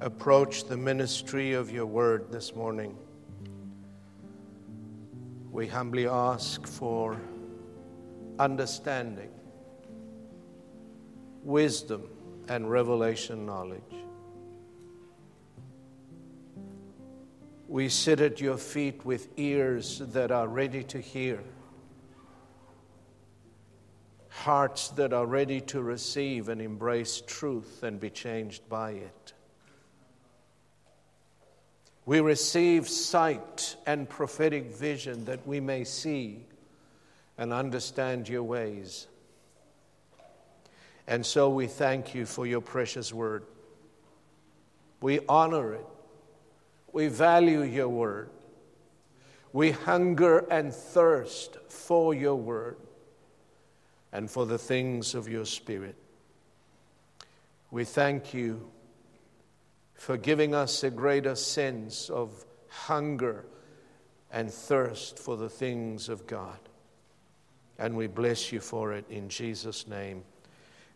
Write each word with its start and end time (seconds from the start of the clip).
approach 0.00 0.64
the 0.64 0.76
ministry 0.76 1.52
of 1.52 1.70
your 1.70 1.86
word 1.86 2.30
this 2.30 2.54
morning, 2.54 2.96
we 5.50 5.66
humbly 5.66 6.06
ask 6.06 6.66
for 6.66 7.20
understanding, 8.38 9.30
wisdom, 11.42 12.08
and 12.48 12.70
revelation 12.70 13.46
knowledge. 13.46 13.82
We 17.68 17.88
sit 17.88 18.20
at 18.20 18.40
your 18.40 18.58
feet 18.58 19.04
with 19.04 19.28
ears 19.36 20.02
that 20.12 20.30
are 20.30 20.48
ready 20.48 20.82
to 20.84 21.00
hear 21.00 21.42
hearts 24.44 24.88
that 24.88 25.14
are 25.14 25.24
ready 25.24 25.58
to 25.58 25.80
receive 25.80 26.50
and 26.50 26.60
embrace 26.60 27.22
truth 27.26 27.82
and 27.82 27.98
be 27.98 28.10
changed 28.10 28.68
by 28.68 28.90
it. 28.90 29.23
We 32.06 32.20
receive 32.20 32.88
sight 32.88 33.76
and 33.86 34.08
prophetic 34.08 34.74
vision 34.74 35.24
that 35.24 35.46
we 35.46 35.60
may 35.60 35.84
see 35.84 36.44
and 37.38 37.52
understand 37.52 38.28
your 38.28 38.42
ways. 38.42 39.06
And 41.06 41.24
so 41.24 41.48
we 41.48 41.66
thank 41.66 42.14
you 42.14 42.26
for 42.26 42.46
your 42.46 42.60
precious 42.60 43.12
word. 43.12 43.44
We 45.00 45.20
honor 45.28 45.74
it. 45.74 45.86
We 46.92 47.08
value 47.08 47.62
your 47.62 47.88
word. 47.88 48.30
We 49.52 49.70
hunger 49.70 50.38
and 50.50 50.72
thirst 50.72 51.58
for 51.68 52.14
your 52.14 52.36
word 52.36 52.76
and 54.12 54.30
for 54.30 54.46
the 54.46 54.58
things 54.58 55.14
of 55.14 55.28
your 55.28 55.44
Spirit. 55.44 55.96
We 57.70 57.84
thank 57.84 58.32
you 58.32 58.70
for 60.04 60.18
giving 60.18 60.54
us 60.54 60.84
a 60.84 60.90
greater 60.90 61.34
sense 61.34 62.10
of 62.10 62.44
hunger 62.68 63.46
and 64.30 64.50
thirst 64.50 65.18
for 65.18 65.38
the 65.38 65.48
things 65.48 66.10
of 66.10 66.26
God. 66.26 66.58
And 67.78 67.96
we 67.96 68.06
bless 68.06 68.52
you 68.52 68.60
for 68.60 68.92
it 68.92 69.06
in 69.08 69.30
Jesus' 69.30 69.88
name. 69.88 70.22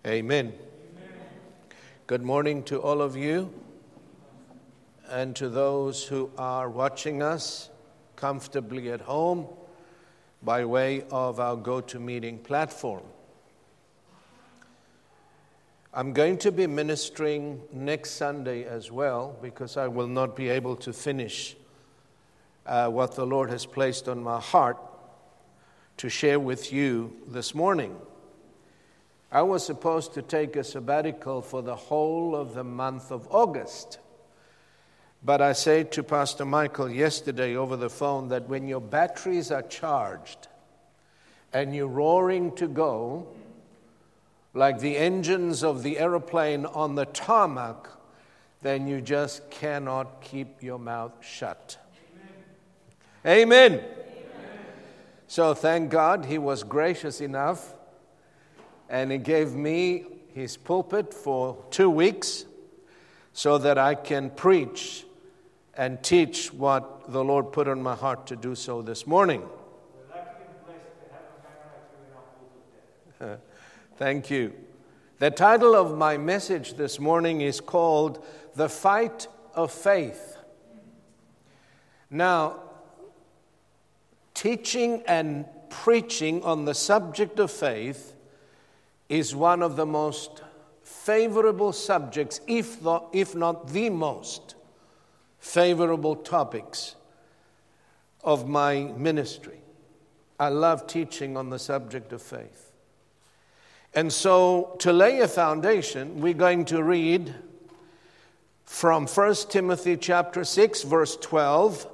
Amen. 0.07 0.53
Amen. 0.53 1.13
Good 2.07 2.21
morning 2.21 2.63
to 2.65 2.83
all 2.83 3.01
of 3.01 3.17
you 3.17 3.51
and 5.09 5.35
to 5.37 5.49
those 5.49 6.05
who 6.05 6.31
are 6.37 6.69
watching 6.69 7.23
us 7.23 7.71
comfortably 8.15 8.93
at 8.93 9.01
home 9.01 9.47
by 10.43 10.67
way 10.67 11.05
of 11.11 11.41
our 11.41 11.57
GoToMeeting 11.57 12.43
platform. 12.45 13.05
I'm 15.95 16.13
going 16.13 16.37
to 16.39 16.53
be 16.53 16.67
ministering 16.67 17.63
next 17.73 18.11
Sunday 18.11 18.65
as 18.65 18.93
well 18.93 19.39
because 19.41 19.79
I 19.79 19.89
will 19.89 20.07
not 20.07 20.37
be 20.37 20.51
able 20.51 20.77
to 20.77 20.93
finish 20.93 21.57
uh, 22.67 22.91
what 22.91 23.15
the 23.15 23.25
Lord 23.25 23.49
has 23.49 23.65
placed 23.65 24.07
on 24.07 24.23
my 24.23 24.39
heart 24.39 24.77
to 25.97 26.11
share 26.11 26.39
with 26.39 26.75
you 26.75 27.17
this 27.27 27.55
morning. 27.55 27.97
I 29.33 29.43
was 29.43 29.65
supposed 29.65 30.13
to 30.15 30.23
take 30.23 30.57
a 30.57 30.65
sabbatical 30.65 31.41
for 31.41 31.63
the 31.63 31.77
whole 31.77 32.37
of 32.37 32.53
the 32.53 32.65
month 32.65 33.11
of 33.11 33.27
August. 33.31 33.99
But 35.25 35.41
I 35.41 35.55
said 35.55 35.91
to 35.93 36.03
Pastor 36.03 36.45
Michael 36.45 36.91
yesterday 36.91 37.57
over 37.57 37.77
the 37.77 37.91
phone 37.91 38.29
that 38.29 38.47
when 38.47 38.69
your 38.69 38.83
batteries 38.83 39.51
are 39.51 39.63
charged 39.63 40.49
and 41.51 41.75
you're 41.75 41.89
roaring 41.89 42.55
to 42.57 42.69
go, 42.69 43.27
like 44.59 44.81
the 44.81 44.97
engines 44.97 45.63
of 45.63 45.85
the 45.85 46.01
aeroplane 46.01 46.67
on 46.67 46.97
the 46.97 47.07
tarmac, 47.07 47.87
then 48.61 48.89
you 48.89 49.01
just 49.01 49.49
cannot 49.51 50.21
keep 50.21 50.65
your 50.65 50.81
mouth 50.81 51.13
shut. 51.21 51.79
Amen. 53.25 53.75
Amen. 53.75 53.85
So 55.29 55.55
thank 55.55 55.91
God 55.91 56.25
he 56.25 56.39
was 56.39 56.65
gracious 56.65 57.21
enough 57.21 57.73
and 58.89 59.13
he 59.13 59.19
gave 59.19 59.55
me 59.55 60.07
his 60.35 60.57
pulpit 60.57 61.15
for 61.15 61.65
two 61.71 61.89
weeks 61.89 62.45
so 63.33 63.59
that 63.59 63.79
I 63.79 63.95
can 63.95 64.29
preach 64.29 65.05
and 65.75 66.03
teach 66.03 66.53
what 66.53 67.13
the 67.13 67.23
Lord 67.23 67.53
put 67.53 67.69
on 67.69 67.81
my 67.81 67.95
heart 67.95 68.27
to 68.27 68.35
do 68.35 68.57
so 68.57 68.83
this 68.83 69.07
morning. 69.07 69.45
Thank 73.99 74.31
you. 74.31 74.53
The 75.19 75.33
title 75.33 75.75
of 75.75 75.99
my 75.99 76.17
message 76.17 76.75
this 76.75 77.01
morning 77.01 77.41
is 77.41 77.61
called 77.61 78.25
The 78.55 78.69
Fight 78.69 79.27
of 79.55 79.73
Faith. 79.73 80.37
Now, 82.09 82.61
teaching 84.35 85.03
and 85.09 85.47
preaching 85.69 86.45
on 86.45 86.65
the 86.65 86.75
subject 86.75 87.41
of 87.41 87.51
faith 87.51 88.15
is 89.09 89.35
one 89.35 89.65
of 89.65 89.75
the 89.75 89.87
most 89.87 90.45
favorable 90.85 91.73
subjects, 91.73 92.41
if, 92.47 92.81
the, 92.81 93.01
if 93.13 93.35
not 93.35 93.67
the 93.73 93.91
most 93.91 94.55
favorable 95.41 96.15
topics 96.15 96.95
of 98.23 98.49
my 98.49 98.93
ministry. 98.97 99.59
I 100.39 100.51
love 100.51 100.87
teaching 100.87 101.37
on 101.37 101.51
the 101.51 101.59
subject 101.59 102.13
of 102.13 102.23
faith. 102.23 102.68
And 103.95 104.13
so, 104.13 104.77
to 104.81 104.93
lay 104.93 105.21
a 105.21 105.29
foundation, 105.29 106.21
we're 106.21 106.35
going 106.35 106.65
to 106.67 106.83
read 106.83 107.35
from 108.65 109.07
1 109.07 109.35
Timothy 109.49 109.97
chapter 109.97 110.45
6 110.45 110.83
verse 110.83 111.17
12 111.17 111.87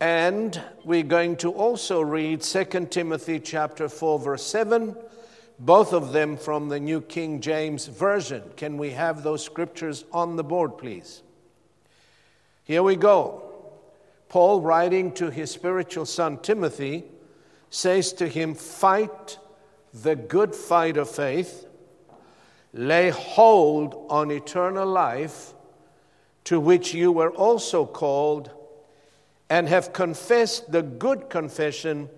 and 0.00 0.62
we're 0.84 1.02
going 1.02 1.34
to 1.34 1.50
also 1.50 2.00
read 2.00 2.40
2 2.40 2.86
Timothy 2.88 3.40
chapter 3.40 3.88
4 3.88 4.20
verse 4.20 4.46
7 4.46 4.94
both 5.58 5.92
of 5.92 6.12
them 6.12 6.36
from 6.36 6.68
the 6.68 6.78
New 6.78 7.00
King 7.00 7.40
James 7.40 7.88
version 7.88 8.44
can 8.56 8.78
we 8.78 8.90
have 8.90 9.24
those 9.24 9.44
scriptures 9.44 10.04
on 10.12 10.36
the 10.36 10.44
board 10.44 10.78
please 10.78 11.22
here 12.68 12.82
we 12.82 12.96
go. 12.96 13.42
Paul, 14.28 14.60
writing 14.60 15.12
to 15.12 15.30
his 15.30 15.50
spiritual 15.50 16.04
son 16.04 16.36
Timothy, 16.36 17.04
says 17.70 18.12
to 18.12 18.28
him, 18.28 18.54
Fight 18.54 19.38
the 20.02 20.16
good 20.16 20.54
fight 20.54 20.96
of 20.96 21.10
faith, 21.10 21.66
lay 22.72 23.10
hold 23.10 24.06
on 24.10 24.30
eternal 24.30 24.86
life, 24.86 25.54
to 26.44 26.60
which 26.60 26.94
you 26.94 27.12
were 27.12 27.30
also 27.30 27.84
called, 27.84 28.50
and 29.50 29.68
have 29.68 29.92
confessed 29.92 30.70
the 30.70 30.82
good 30.82 31.30
confession 31.30 32.08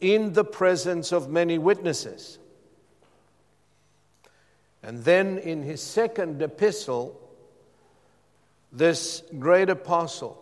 in 0.00 0.32
the 0.34 0.44
presence 0.44 1.12
of 1.12 1.30
many 1.30 1.58
witnesses. 1.58 2.38
And 4.82 5.02
then 5.04 5.38
in 5.38 5.62
his 5.62 5.82
second 5.82 6.42
epistle, 6.42 7.20
this 8.70 9.22
great 9.38 9.70
apostle 9.70 10.40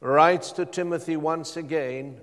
writes 0.00 0.50
to 0.52 0.66
Timothy 0.66 1.16
once 1.16 1.56
again 1.56 2.20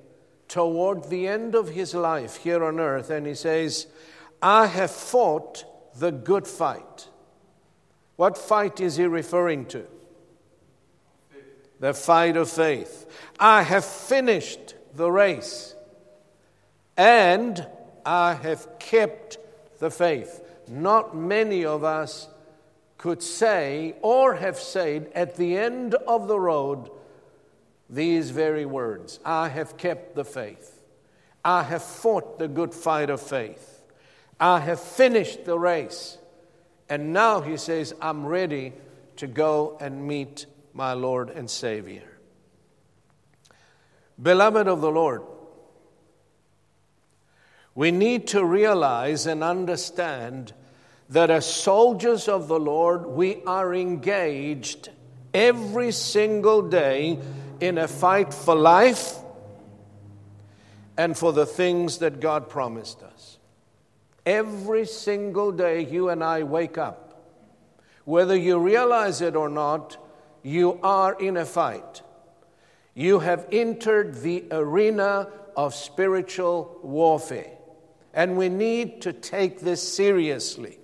toward 0.51 1.09
the 1.09 1.29
end 1.29 1.55
of 1.55 1.69
his 1.69 1.95
life 1.95 2.35
here 2.35 2.61
on 2.61 2.77
earth, 2.77 3.09
and 3.09 3.25
he 3.25 3.33
says, 3.33 3.87
I 4.41 4.67
have 4.67 4.91
fought 4.91 5.63
the 5.97 6.11
good 6.11 6.45
fight. 6.45 7.07
What 8.17 8.37
fight 8.37 8.81
is 8.81 8.97
he 8.97 9.05
referring 9.05 9.65
to? 9.67 9.85
The 11.79 11.93
fight 11.93 12.35
of 12.35 12.49
faith. 12.49 13.09
I 13.39 13.63
have 13.63 13.85
finished 13.85 14.75
the 14.93 15.09
race, 15.09 15.73
and 16.97 17.65
I 18.05 18.33
have 18.33 18.77
kept 18.77 19.37
the 19.79 19.89
faith. 19.89 20.43
Not 20.67 21.15
many 21.15 21.63
of 21.63 21.85
us 21.85 22.27
could 22.97 23.23
say 23.23 23.95
or 24.01 24.35
have 24.35 24.59
said 24.59 25.13
at 25.15 25.37
the 25.37 25.57
end 25.57 25.95
of 25.95 26.27
the 26.27 26.39
road 26.39 26.91
these 27.91 28.31
very 28.31 28.65
words 28.65 29.19
I 29.23 29.49
have 29.49 29.77
kept 29.77 30.15
the 30.15 30.25
faith. 30.25 30.81
I 31.45 31.63
have 31.63 31.83
fought 31.83 32.39
the 32.39 32.47
good 32.47 32.73
fight 32.73 33.11
of 33.11 33.21
faith. 33.21 33.83
I 34.39 34.59
have 34.59 34.79
finished 34.79 35.45
the 35.45 35.59
race 35.59 36.17
And 36.91 37.13
now 37.13 37.39
he 37.39 37.55
says, 37.55 37.93
I'm 38.01 38.25
ready 38.25 38.73
to 39.15 39.25
go 39.25 39.77
and 39.79 40.05
meet 40.05 40.45
my 40.73 40.91
Lord 40.91 41.29
and 41.29 41.49
Savior. 41.49 42.03
Beloved 44.21 44.67
of 44.67 44.81
the 44.81 44.91
Lord, 44.91 45.21
we 47.75 47.91
need 47.91 48.27
to 48.27 48.43
realize 48.43 49.25
and 49.25 49.41
understand 49.41 50.51
that 51.07 51.29
as 51.29 51.45
soldiers 51.45 52.27
of 52.27 52.49
the 52.49 52.59
Lord, 52.59 53.05
we 53.05 53.41
are 53.47 53.73
engaged 53.73 54.89
every 55.33 55.93
single 55.93 56.61
day 56.61 57.19
in 57.61 57.77
a 57.77 57.87
fight 57.87 58.33
for 58.33 58.55
life 58.55 59.17
and 60.97 61.17
for 61.17 61.31
the 61.31 61.45
things 61.45 61.99
that 61.99 62.19
God 62.19 62.49
promised 62.49 63.01
us. 63.03 63.37
Every 64.25 64.85
single 64.85 65.51
day, 65.51 65.85
you 65.85 66.09
and 66.09 66.23
I 66.23 66.43
wake 66.43 66.77
up. 66.77 67.07
Whether 68.03 68.35
you 68.35 68.57
realize 68.59 69.21
it 69.21 69.35
or 69.35 69.47
not, 69.47 69.97
you 70.43 70.79
are 70.83 71.13
in 71.13 71.37
a 71.37 71.45
fight. 71.45 72.01
You 72.93 73.19
have 73.19 73.47
entered 73.51 74.21
the 74.21 74.45
arena 74.51 75.29
of 75.55 75.75
spiritual 75.75 76.79
warfare. 76.83 77.51
And 78.13 78.37
we 78.37 78.49
need 78.49 79.01
to 79.03 79.13
take 79.13 79.61
this 79.61 79.81
seriously 79.81 80.77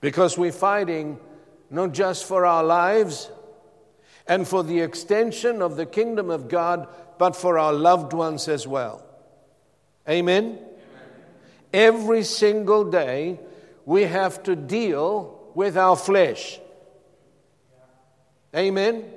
because 0.00 0.36
we're 0.36 0.50
fighting 0.50 1.20
not 1.70 1.92
just 1.92 2.24
for 2.24 2.44
our 2.44 2.64
lives 2.64 3.30
and 4.26 4.46
for 4.46 4.62
the 4.62 4.80
extension 4.80 5.62
of 5.62 5.76
the 5.76 5.86
kingdom 5.86 6.30
of 6.30 6.48
God, 6.48 6.88
but 7.18 7.36
for 7.36 7.58
our 7.58 7.72
loved 7.72 8.12
ones 8.12 8.48
as 8.48 8.66
well. 8.66 9.04
Amen? 10.08 10.44
Amen. 10.44 10.68
Every 11.72 12.22
single 12.22 12.90
day, 12.90 13.40
we 13.84 14.02
have 14.02 14.42
to 14.44 14.56
deal 14.56 15.50
with 15.54 15.76
our 15.76 15.96
flesh. 15.96 16.60
Amen? 18.54 18.96
Amen? 18.96 19.12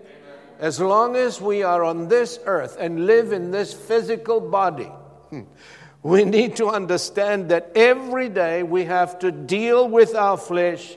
As 0.60 0.80
long 0.80 1.16
as 1.16 1.42
we 1.42 1.64
are 1.64 1.84
on 1.84 2.08
this 2.08 2.40
earth 2.46 2.78
and 2.80 3.06
live 3.06 3.34
in 3.34 3.52
this 3.52 3.74
physical 3.74 4.40
body, 4.40 4.90
we 6.04 6.24
need 6.24 6.56
to 6.58 6.68
understand 6.68 7.50
that 7.50 7.72
every 7.76 8.30
day 8.30 8.64
we 8.64 8.86
have 8.86 9.20
to 9.20 9.32
deal 9.32 9.88
with 9.88 10.16
our 10.16 10.38
flesh 10.38 10.96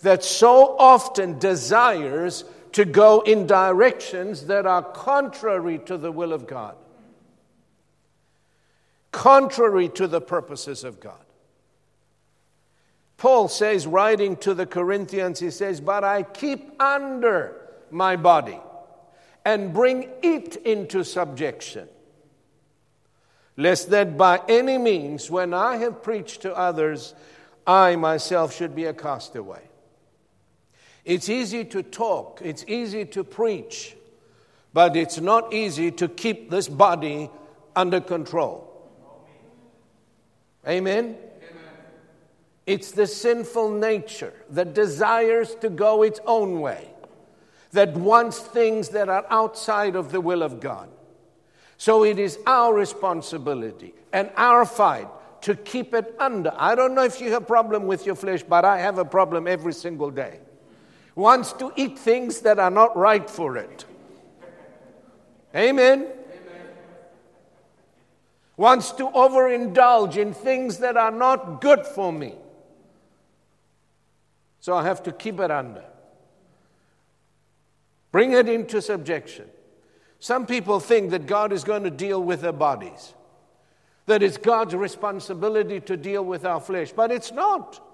that 0.00 0.24
so 0.24 0.76
often 0.78 1.38
desires 1.38 2.44
to 2.76 2.84
go 2.84 3.22
in 3.22 3.46
directions 3.46 4.48
that 4.48 4.66
are 4.66 4.82
contrary 4.82 5.78
to 5.78 5.96
the 5.96 6.12
will 6.12 6.34
of 6.34 6.46
God, 6.46 6.76
contrary 9.12 9.88
to 9.88 10.06
the 10.06 10.20
purposes 10.20 10.84
of 10.84 11.00
God. 11.00 11.24
Paul 13.16 13.48
says, 13.48 13.86
writing 13.86 14.36
to 14.36 14.52
the 14.52 14.66
Corinthians, 14.66 15.40
he 15.40 15.50
says, 15.50 15.80
But 15.80 16.04
I 16.04 16.22
keep 16.22 16.70
under 16.78 17.56
my 17.90 18.16
body 18.16 18.60
and 19.42 19.72
bring 19.72 20.10
it 20.22 20.56
into 20.56 21.02
subjection, 21.02 21.88
lest 23.56 23.88
that 23.88 24.18
by 24.18 24.42
any 24.50 24.76
means, 24.76 25.30
when 25.30 25.54
I 25.54 25.78
have 25.78 26.02
preached 26.02 26.42
to 26.42 26.54
others, 26.54 27.14
I 27.66 27.96
myself 27.96 28.54
should 28.54 28.76
be 28.76 28.84
a 28.84 28.92
castaway. 28.92 29.62
It's 31.06 31.28
easy 31.28 31.64
to 31.66 31.84
talk, 31.84 32.40
it's 32.42 32.64
easy 32.66 33.04
to 33.04 33.22
preach, 33.22 33.96
but 34.72 34.96
it's 34.96 35.20
not 35.20 35.54
easy 35.54 35.92
to 35.92 36.08
keep 36.08 36.50
this 36.50 36.68
body 36.68 37.30
under 37.76 38.00
control. 38.00 38.64
Amen? 40.66 41.16
It's 42.66 42.90
the 42.90 43.06
sinful 43.06 43.70
nature 43.70 44.32
that 44.50 44.74
desires 44.74 45.54
to 45.60 45.70
go 45.70 46.02
its 46.02 46.18
own 46.26 46.60
way, 46.60 46.90
that 47.70 47.94
wants 47.94 48.40
things 48.40 48.88
that 48.88 49.08
are 49.08 49.24
outside 49.30 49.94
of 49.94 50.10
the 50.10 50.20
will 50.20 50.42
of 50.42 50.58
God. 50.58 50.88
So 51.78 52.02
it 52.02 52.18
is 52.18 52.36
our 52.48 52.74
responsibility 52.74 53.94
and 54.12 54.28
our 54.36 54.64
fight 54.64 55.06
to 55.42 55.54
keep 55.54 55.94
it 55.94 56.16
under. 56.18 56.52
I 56.56 56.74
don't 56.74 56.96
know 56.96 57.04
if 57.04 57.20
you 57.20 57.30
have 57.30 57.42
a 57.44 57.46
problem 57.46 57.86
with 57.86 58.04
your 58.04 58.16
flesh, 58.16 58.42
but 58.42 58.64
I 58.64 58.78
have 58.78 58.98
a 58.98 59.04
problem 59.04 59.46
every 59.46 59.72
single 59.72 60.10
day 60.10 60.40
wants 61.16 61.52
to 61.54 61.72
eat 61.74 61.98
things 61.98 62.40
that 62.42 62.60
are 62.60 62.70
not 62.70 62.96
right 62.96 63.28
for 63.28 63.56
it. 63.56 63.84
Amen. 65.54 66.02
Amen. 66.02 66.12
Wants 68.56 68.92
to 68.92 69.04
overindulge 69.08 70.16
in 70.16 70.32
things 70.32 70.78
that 70.78 70.96
are 70.96 71.10
not 71.10 71.60
good 71.60 71.84
for 71.84 72.12
me. 72.12 72.34
So 74.60 74.74
I 74.74 74.84
have 74.84 75.02
to 75.04 75.12
keep 75.12 75.40
it 75.40 75.50
under. 75.50 75.84
Bring 78.12 78.32
it 78.32 78.48
into 78.48 78.82
subjection. 78.82 79.46
Some 80.18 80.46
people 80.46 80.80
think 80.80 81.10
that 81.10 81.26
God 81.26 81.52
is 81.52 81.64
going 81.64 81.84
to 81.84 81.90
deal 81.90 82.22
with 82.22 82.42
their 82.42 82.52
bodies, 82.52 83.14
that 84.06 84.22
it's 84.22 84.36
God's 84.36 84.74
responsibility 84.74 85.80
to 85.80 85.96
deal 85.96 86.24
with 86.24 86.44
our 86.44 86.60
flesh, 86.60 86.92
but 86.92 87.10
it's 87.10 87.32
not. 87.32 87.85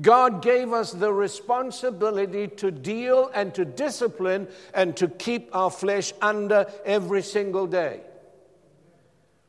God 0.00 0.42
gave 0.42 0.72
us 0.72 0.92
the 0.92 1.12
responsibility 1.12 2.48
to 2.48 2.70
deal 2.70 3.30
and 3.34 3.54
to 3.54 3.64
discipline 3.64 4.48
and 4.72 4.96
to 4.96 5.08
keep 5.08 5.54
our 5.54 5.70
flesh 5.70 6.12
under 6.22 6.66
every 6.84 7.22
single 7.22 7.66
day. 7.66 8.00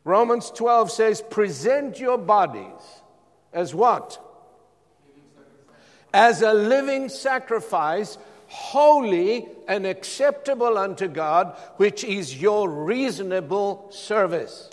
Romans 0.04 0.52
12 0.52 0.92
says, 0.92 1.22
Present 1.22 2.00
your 2.00 2.18
bodies 2.18 2.82
as 3.54 3.74
what? 3.76 4.20
As 6.14 6.42
a 6.42 6.54
living 6.54 7.08
sacrifice, 7.08 8.18
holy 8.48 9.48
and 9.68 9.86
acceptable 9.86 10.78
unto 10.78 11.08
God, 11.08 11.56
which 11.78 12.04
is 12.04 12.42
your 12.42 12.70
reasonable 12.70 13.88
service. 13.92 14.70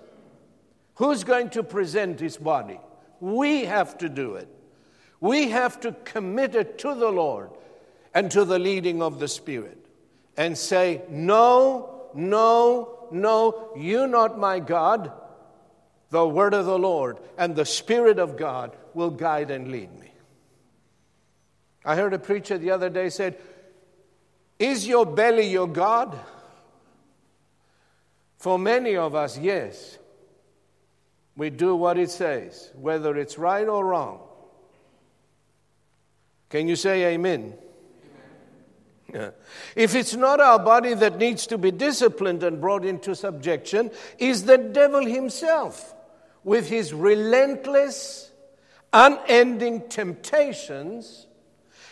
Who's 0.96 1.22
going 1.22 1.50
to 1.50 1.62
present 1.62 2.18
his 2.18 2.36
body? 2.36 2.80
We 3.20 3.66
have 3.66 3.98
to 3.98 4.08
do 4.08 4.34
it. 4.34 4.48
We 5.20 5.50
have 5.50 5.80
to 5.80 5.92
commit 6.04 6.54
it 6.54 6.78
to 6.78 6.94
the 6.94 7.10
Lord 7.10 7.50
and 8.14 8.30
to 8.30 8.44
the 8.44 8.58
leading 8.58 9.02
of 9.02 9.18
the 9.18 9.28
Spirit 9.28 9.84
and 10.36 10.56
say, 10.56 11.02
No, 11.08 12.08
no, 12.14 13.08
no, 13.10 13.72
you 13.76 14.06
not 14.06 14.38
my 14.38 14.60
God. 14.60 15.12
The 16.10 16.26
word 16.26 16.54
of 16.54 16.66
the 16.66 16.78
Lord 16.78 17.18
and 17.36 17.54
the 17.54 17.66
Spirit 17.66 18.18
of 18.18 18.36
God 18.36 18.76
will 18.94 19.10
guide 19.10 19.50
and 19.50 19.70
lead 19.70 19.92
me. 19.98 20.10
I 21.84 21.96
heard 21.96 22.14
a 22.14 22.18
preacher 22.18 22.58
the 22.58 22.70
other 22.70 22.88
day 22.88 23.08
said, 23.08 23.38
Is 24.58 24.86
your 24.86 25.04
belly 25.04 25.48
your 25.48 25.68
God? 25.68 26.18
For 28.38 28.58
many 28.58 28.96
of 28.96 29.14
us, 29.14 29.36
yes. 29.36 29.98
We 31.36 31.50
do 31.50 31.74
what 31.74 31.98
it 31.98 32.10
says, 32.10 32.70
whether 32.74 33.16
it's 33.16 33.38
right 33.38 33.66
or 33.66 33.84
wrong. 33.84 34.27
Can 36.48 36.68
you 36.68 36.76
say 36.76 37.14
amen? 37.14 37.54
amen? 39.10 39.32
If 39.76 39.94
it's 39.94 40.14
not 40.14 40.40
our 40.40 40.58
body 40.58 40.94
that 40.94 41.18
needs 41.18 41.46
to 41.48 41.58
be 41.58 41.70
disciplined 41.70 42.42
and 42.42 42.60
brought 42.60 42.84
into 42.84 43.14
subjection, 43.14 43.90
is 44.18 44.44
the 44.44 44.58
devil 44.58 45.04
himself 45.04 45.94
with 46.44 46.68
his 46.68 46.94
relentless, 46.94 48.30
unending 48.92 49.88
temptations 49.88 51.26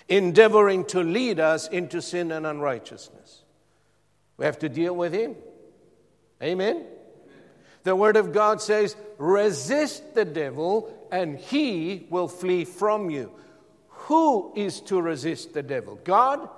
endeavoring 0.08 0.84
to 0.84 1.02
lead 1.02 1.40
us 1.40 1.68
into 1.68 2.00
sin 2.00 2.30
and 2.32 2.46
unrighteousness. 2.46 3.42
We 4.36 4.44
have 4.44 4.58
to 4.60 4.68
deal 4.68 4.94
with 4.94 5.12
him. 5.12 5.34
Amen? 6.42 6.76
Amen? 6.76 6.86
The 7.82 7.96
Word 7.96 8.16
of 8.16 8.32
God 8.32 8.60
says, 8.60 8.96
resist 9.18 10.14
the 10.14 10.24
devil 10.24 11.08
and 11.10 11.38
he 11.38 12.06
will 12.10 12.28
flee 12.28 12.64
from 12.64 13.10
you. 13.10 13.32
Who 14.06 14.52
is 14.54 14.80
to 14.82 15.02
resist 15.02 15.52
the 15.52 15.64
devil? 15.64 15.98
God? 16.04 16.48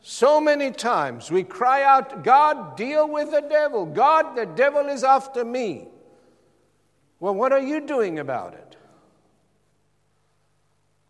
So 0.00 0.40
many 0.40 0.70
times 0.70 1.28
we 1.28 1.42
cry 1.42 1.82
out, 1.82 2.22
God, 2.22 2.76
deal 2.76 3.08
with 3.08 3.32
the 3.32 3.40
devil. 3.40 3.84
God, 3.84 4.36
the 4.36 4.46
devil 4.46 4.86
is 4.86 5.02
after 5.02 5.44
me. 5.44 5.88
Well, 7.18 7.34
what 7.34 7.50
are 7.52 7.60
you 7.60 7.80
doing 7.80 8.20
about 8.20 8.54
it? 8.54 8.76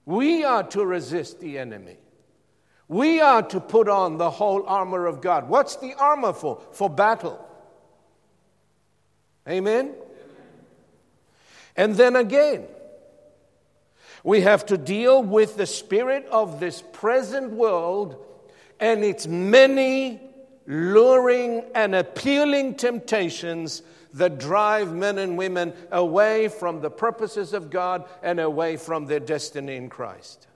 We 0.07 0.43
are 0.43 0.63
to 0.69 0.87
resist 0.87 1.39
the 1.39 1.59
enemy. 1.59 1.99
We 2.89 3.21
are 3.21 3.43
to 3.43 3.61
put 3.61 3.91
on 3.91 4.17
the 4.17 4.31
whole 4.31 4.65
armor 4.67 5.05
of 5.05 5.21
God. 5.21 5.51
What's 5.51 5.77
the 5.77 5.93
armor 5.99 6.33
for? 6.33 6.63
For 6.73 6.89
battle. 6.89 7.47
Amen? 9.47 9.97
And 11.77 11.95
then 11.95 12.17
again, 12.17 12.69
we 14.25 14.41
have 14.41 14.67
to 14.67 14.79
deal 14.79 15.23
with 15.23 15.57
the 15.57 15.67
spirit 15.67 16.27
of 16.31 16.59
this 16.59 16.83
present 16.93 17.53
world 17.53 18.17
and 18.81 19.05
its 19.05 19.27
many 19.27 20.21
luring 20.67 21.63
and 21.75 21.95
appealing 21.95 22.75
temptations 22.75 23.83
that 24.15 24.39
drive 24.39 24.95
men 24.95 25.19
and 25.19 25.37
women 25.37 25.75
away 25.93 26.49
from 26.49 26.81
the 26.81 26.91
purposes 26.91 27.53
of 27.53 27.69
God 27.69 28.09
and 28.23 28.41
away 28.41 28.79
from 28.79 29.05
their 29.07 29.21
destiny 29.21 29.77
in 29.77 29.91
Christ. 29.91 30.47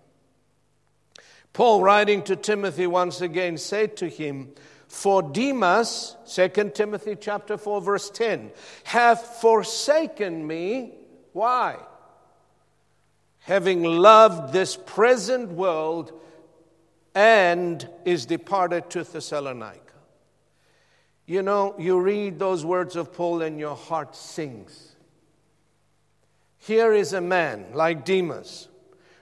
Paul, 1.52 1.82
writing 1.82 2.22
to 2.22 2.36
Timothy 2.36 2.86
once 2.86 3.20
again, 3.20 3.58
said 3.58 3.98
to 3.98 4.08
him, 4.08 4.52
For 4.86 5.22
Demas, 5.22 6.16
2 6.32 6.70
Timothy 6.72 7.16
chapter 7.20 7.58
4, 7.58 7.82
verse 7.82 8.08
10, 8.10 8.50
hath 8.84 9.40
forsaken 9.40 10.46
me. 10.46 10.94
Why? 11.32 11.76
Having 13.48 13.82
loved 13.82 14.52
this 14.52 14.76
present 14.76 15.48
world 15.52 16.12
and 17.14 17.88
is 18.04 18.26
departed 18.26 18.90
to 18.90 19.02
Thessalonica. 19.04 19.80
You 21.24 21.40
know, 21.40 21.74
you 21.78 21.98
read 21.98 22.38
those 22.38 22.66
words 22.66 22.94
of 22.94 23.10
Paul 23.14 23.40
and 23.40 23.58
your 23.58 23.74
heart 23.74 24.14
sings. 24.14 24.94
Here 26.58 26.92
is 26.92 27.14
a 27.14 27.22
man 27.22 27.68
like 27.72 28.04
Demas, 28.04 28.68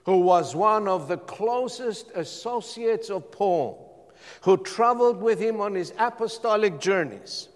who 0.07 0.19
was 0.19 0.57
one 0.57 0.89
of 0.89 1.07
the 1.07 1.19
closest 1.19 2.11
associates 2.11 3.11
of 3.11 3.31
Paul, 3.31 4.13
who 4.41 4.57
traveled 4.57 5.23
with 5.23 5.39
him 5.39 5.61
on 5.61 5.77
his 5.77 5.93
apostolic 6.01 6.81
journeys. 6.81 7.49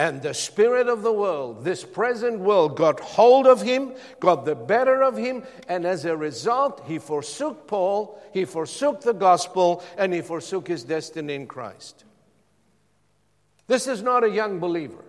And 0.00 0.22
the 0.22 0.32
spirit 0.32 0.88
of 0.88 1.02
the 1.02 1.12
world, 1.12 1.62
this 1.62 1.84
present 1.84 2.40
world, 2.40 2.74
got 2.74 3.00
hold 3.00 3.46
of 3.46 3.60
him, 3.60 3.92
got 4.18 4.46
the 4.46 4.54
better 4.54 5.02
of 5.02 5.14
him, 5.14 5.42
and 5.68 5.84
as 5.84 6.06
a 6.06 6.16
result, 6.16 6.82
he 6.86 6.98
forsook 6.98 7.68
Paul, 7.68 8.18
he 8.32 8.46
forsook 8.46 9.02
the 9.02 9.12
gospel, 9.12 9.84
and 9.98 10.14
he 10.14 10.22
forsook 10.22 10.68
his 10.68 10.84
destiny 10.84 11.34
in 11.34 11.46
Christ. 11.46 12.06
This 13.66 13.86
is 13.86 14.00
not 14.00 14.24
a 14.24 14.30
young 14.30 14.58
believer. 14.58 15.04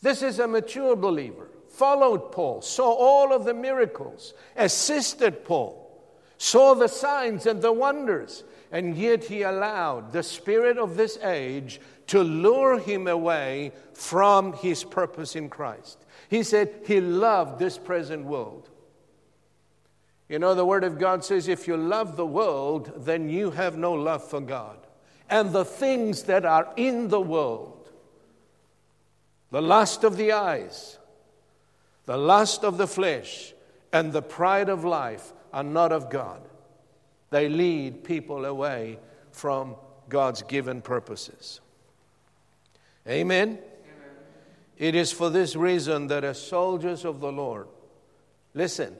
This 0.00 0.22
is 0.22 0.38
a 0.38 0.48
mature 0.48 0.96
believer. 0.96 1.50
Followed 1.68 2.32
Paul, 2.32 2.62
saw 2.62 2.90
all 2.90 3.30
of 3.30 3.44
the 3.44 3.52
miracles, 3.52 4.32
assisted 4.56 5.44
Paul, 5.44 6.02
saw 6.38 6.72
the 6.72 6.88
signs 6.88 7.44
and 7.44 7.60
the 7.60 7.72
wonders, 7.72 8.42
and 8.72 8.96
yet 8.96 9.24
he 9.24 9.42
allowed 9.42 10.12
the 10.12 10.22
spirit 10.22 10.78
of 10.78 10.96
this 10.96 11.18
age 11.18 11.78
to 12.08 12.22
lure 12.22 12.78
him 12.78 13.08
away 13.08 13.72
from 13.94 14.52
his 14.52 14.84
purpose 14.84 15.34
in 15.36 15.48
Christ. 15.48 16.04
He 16.28 16.42
said 16.42 16.82
he 16.86 17.00
loved 17.00 17.58
this 17.58 17.78
present 17.78 18.24
world. 18.24 18.70
You 20.28 20.38
know, 20.38 20.54
the 20.54 20.66
Word 20.66 20.84
of 20.84 20.98
God 20.98 21.24
says 21.24 21.48
if 21.48 21.68
you 21.68 21.76
love 21.76 22.16
the 22.16 22.26
world, 22.26 22.92
then 22.96 23.28
you 23.28 23.52
have 23.52 23.76
no 23.76 23.92
love 23.92 24.28
for 24.28 24.40
God 24.40 24.78
and 25.28 25.52
the 25.52 25.64
things 25.64 26.24
that 26.24 26.44
are 26.44 26.72
in 26.76 27.08
the 27.08 27.20
world 27.20 27.72
the 29.52 29.62
lust 29.62 30.02
of 30.02 30.16
the 30.16 30.32
eyes, 30.32 30.98
the 32.04 32.16
lust 32.16 32.64
of 32.64 32.78
the 32.78 32.86
flesh, 32.86 33.54
and 33.92 34.12
the 34.12 34.20
pride 34.20 34.68
of 34.68 34.84
life 34.84 35.32
are 35.52 35.62
not 35.62 35.92
of 35.92 36.10
God. 36.10 36.42
They 37.30 37.48
lead 37.48 38.02
people 38.02 38.44
away 38.44 38.98
from 39.30 39.76
God's 40.08 40.42
given 40.42 40.82
purposes. 40.82 41.60
Amen? 43.08 43.48
Amen? 43.48 43.58
It 44.76 44.94
is 44.94 45.12
for 45.12 45.30
this 45.30 45.56
reason 45.56 46.08
that 46.08 46.24
as 46.24 46.40
soldiers 46.40 47.04
of 47.04 47.20
the 47.20 47.30
Lord, 47.32 47.68
listen, 48.54 48.96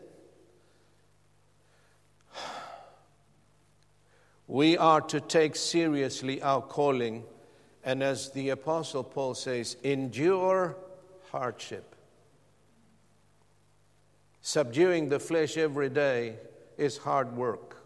We 4.46 4.78
are 4.78 5.00
to 5.00 5.20
take 5.20 5.56
seriously 5.56 6.40
our 6.40 6.62
calling, 6.62 7.24
and 7.82 8.02
as 8.02 8.30
the 8.30 8.50
Apostle 8.50 9.02
Paul 9.02 9.34
says, 9.34 9.76
endure 9.82 10.76
hardship. 11.30 11.96
Subduing 14.40 15.08
the 15.08 15.18
flesh 15.18 15.56
every 15.56 15.88
day 15.88 16.36
is 16.78 16.98
hard 16.98 17.36
work, 17.36 17.76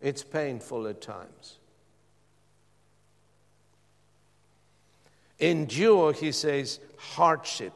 it's 0.00 0.22
painful 0.22 0.86
at 0.86 1.00
times. 1.00 1.57
Endure, 5.38 6.12
he 6.12 6.32
says, 6.32 6.80
hardship. 6.96 7.72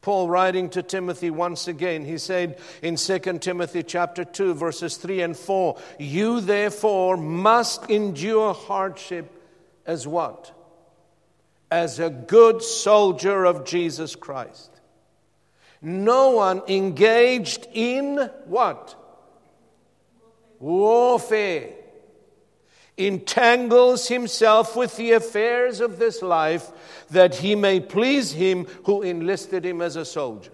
Paul 0.00 0.28
writing 0.28 0.68
to 0.70 0.82
Timothy 0.82 1.30
once 1.30 1.66
again, 1.66 2.04
he 2.04 2.18
said 2.18 2.58
in 2.82 2.96
2 2.96 3.18
Timothy 3.38 3.82
chapter 3.82 4.22
2 4.22 4.52
verses 4.52 4.98
3 4.98 5.22
and 5.22 5.36
4, 5.36 5.78
you 5.98 6.42
therefore 6.42 7.16
must 7.16 7.90
endure 7.90 8.52
hardship 8.52 9.30
as 9.86 10.06
what? 10.06 10.52
As 11.70 12.00
a 12.00 12.10
good 12.10 12.62
soldier 12.62 13.46
of 13.46 13.64
Jesus 13.64 14.14
Christ. 14.14 14.70
No 15.80 16.32
one 16.32 16.60
engaged 16.68 17.66
in 17.72 18.18
what? 18.44 18.94
Warfare 20.60 21.72
entangles 22.96 24.08
himself 24.08 24.76
with 24.76 24.96
the 24.96 25.12
affairs 25.12 25.80
of 25.80 25.98
this 25.98 26.22
life 26.22 26.70
that 27.10 27.36
he 27.36 27.54
may 27.54 27.80
please 27.80 28.32
him 28.32 28.66
who 28.84 29.02
enlisted 29.02 29.64
him 29.64 29.82
as 29.82 29.96
a 29.96 30.04
soldier. 30.04 30.52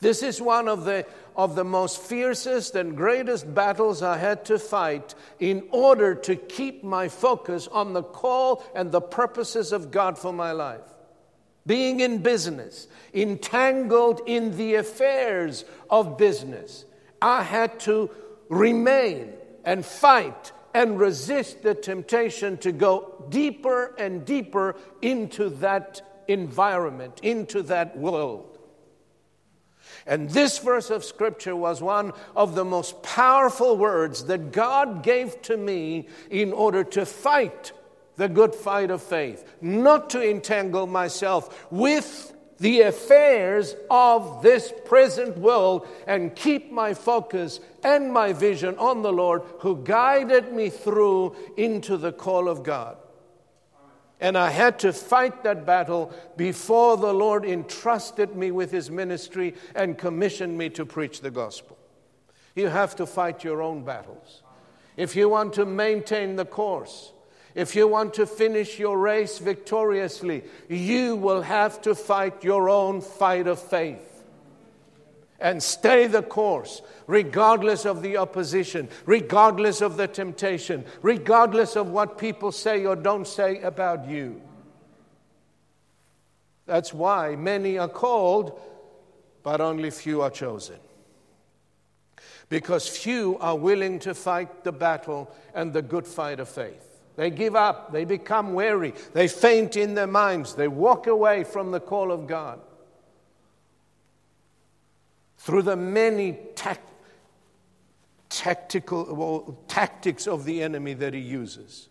This 0.00 0.22
is 0.22 0.40
one 0.40 0.68
of 0.68 0.84
the, 0.84 1.04
of 1.34 1.56
the 1.56 1.64
most 1.64 2.00
fiercest 2.00 2.76
and 2.76 2.96
greatest 2.96 3.52
battles 3.52 4.02
I 4.02 4.16
had 4.16 4.44
to 4.44 4.58
fight 4.58 5.16
in 5.40 5.64
order 5.72 6.14
to 6.14 6.36
keep 6.36 6.84
my 6.84 7.08
focus 7.08 7.66
on 7.66 7.92
the 7.92 8.04
call 8.04 8.64
and 8.74 8.92
the 8.92 9.00
purposes 9.00 9.72
of 9.72 9.90
God 9.90 10.16
for 10.16 10.32
my 10.32 10.52
life. 10.52 10.80
Being 11.66 12.00
in 12.00 12.18
business, 12.18 12.86
entangled 13.12 14.20
in 14.26 14.56
the 14.56 14.76
affairs 14.76 15.64
of 15.90 16.16
business, 16.16 16.84
I 17.20 17.42
had 17.42 17.80
to 17.80 18.10
remain 18.48 19.32
and 19.64 19.84
fight 19.84 20.52
and 20.74 20.98
resist 20.98 21.62
the 21.62 21.74
temptation 21.74 22.58
to 22.58 22.72
go 22.72 23.26
deeper 23.28 23.94
and 23.98 24.24
deeper 24.24 24.76
into 25.02 25.48
that 25.48 26.00
environment, 26.28 27.20
into 27.22 27.62
that 27.62 27.96
world. 27.96 28.58
And 30.06 30.30
this 30.30 30.58
verse 30.58 30.90
of 30.90 31.04
scripture 31.04 31.56
was 31.56 31.82
one 31.82 32.12
of 32.34 32.54
the 32.54 32.64
most 32.64 33.02
powerful 33.02 33.76
words 33.76 34.24
that 34.24 34.52
God 34.52 35.02
gave 35.02 35.40
to 35.42 35.56
me 35.56 36.08
in 36.30 36.52
order 36.52 36.84
to 36.84 37.04
fight 37.04 37.72
the 38.16 38.28
good 38.28 38.54
fight 38.54 38.90
of 38.90 39.02
faith, 39.02 39.56
not 39.60 40.10
to 40.10 40.28
entangle 40.28 40.86
myself 40.86 41.70
with 41.70 42.34
the 42.58 42.82
affairs 42.82 43.76
of 43.90 44.42
this 44.42 44.72
present 44.84 45.38
world 45.38 45.86
and 46.06 46.34
keep 46.34 46.72
my 46.72 46.92
focus 46.92 47.60
and 47.84 48.12
my 48.12 48.32
vision 48.32 48.76
on 48.78 49.02
the 49.02 49.12
Lord 49.12 49.42
who 49.60 49.76
guided 49.84 50.52
me 50.52 50.68
through 50.68 51.36
into 51.56 51.96
the 51.96 52.12
call 52.12 52.48
of 52.48 52.62
God. 52.62 52.96
And 54.20 54.36
I 54.36 54.50
had 54.50 54.80
to 54.80 54.92
fight 54.92 55.44
that 55.44 55.64
battle 55.64 56.12
before 56.36 56.96
the 56.96 57.14
Lord 57.14 57.44
entrusted 57.44 58.34
me 58.34 58.50
with 58.50 58.72
His 58.72 58.90
ministry 58.90 59.54
and 59.76 59.96
commissioned 59.96 60.58
me 60.58 60.70
to 60.70 60.84
preach 60.84 61.20
the 61.20 61.30
gospel. 61.30 61.78
You 62.56 62.66
have 62.66 62.96
to 62.96 63.06
fight 63.06 63.44
your 63.44 63.62
own 63.62 63.84
battles. 63.84 64.42
If 64.96 65.14
you 65.14 65.28
want 65.28 65.52
to 65.54 65.64
maintain 65.64 66.34
the 66.34 66.44
course, 66.44 67.12
if 67.58 67.74
you 67.74 67.88
want 67.88 68.14
to 68.14 68.24
finish 68.24 68.78
your 68.78 68.96
race 68.96 69.40
victoriously, 69.40 70.44
you 70.68 71.16
will 71.16 71.42
have 71.42 71.82
to 71.82 71.92
fight 71.92 72.44
your 72.44 72.70
own 72.70 73.00
fight 73.00 73.48
of 73.48 73.58
faith 73.58 74.22
and 75.40 75.60
stay 75.60 76.06
the 76.06 76.22
course, 76.22 76.82
regardless 77.08 77.84
of 77.84 78.00
the 78.00 78.16
opposition, 78.16 78.88
regardless 79.06 79.80
of 79.80 79.96
the 79.96 80.06
temptation, 80.06 80.84
regardless 81.02 81.74
of 81.74 81.88
what 81.88 82.16
people 82.16 82.52
say 82.52 82.86
or 82.86 82.94
don't 82.94 83.26
say 83.26 83.60
about 83.62 84.08
you. 84.08 84.40
That's 86.64 86.94
why 86.94 87.34
many 87.34 87.76
are 87.76 87.88
called, 87.88 88.56
but 89.42 89.60
only 89.60 89.90
few 89.90 90.22
are 90.22 90.30
chosen. 90.30 90.76
Because 92.48 92.86
few 92.86 93.36
are 93.40 93.56
willing 93.56 93.98
to 94.00 94.14
fight 94.14 94.62
the 94.62 94.70
battle 94.70 95.28
and 95.56 95.72
the 95.72 95.82
good 95.82 96.06
fight 96.06 96.38
of 96.38 96.48
faith. 96.48 96.87
They 97.18 97.30
give 97.30 97.56
up. 97.56 97.92
They 97.92 98.04
become 98.04 98.54
weary. 98.54 98.94
They 99.12 99.26
faint 99.26 99.76
in 99.76 99.94
their 99.94 100.06
minds. 100.06 100.54
They 100.54 100.68
walk 100.68 101.08
away 101.08 101.42
from 101.42 101.72
the 101.72 101.80
call 101.80 102.12
of 102.12 102.28
God. 102.28 102.60
Through 105.38 105.62
the 105.62 105.74
many 105.74 106.38
tactical 108.28 109.12
well, 109.16 109.58
tactics 109.66 110.28
of 110.28 110.44
the 110.44 110.62
enemy 110.62 110.94
that 110.94 111.12
he 111.12 111.18
uses. 111.18 111.88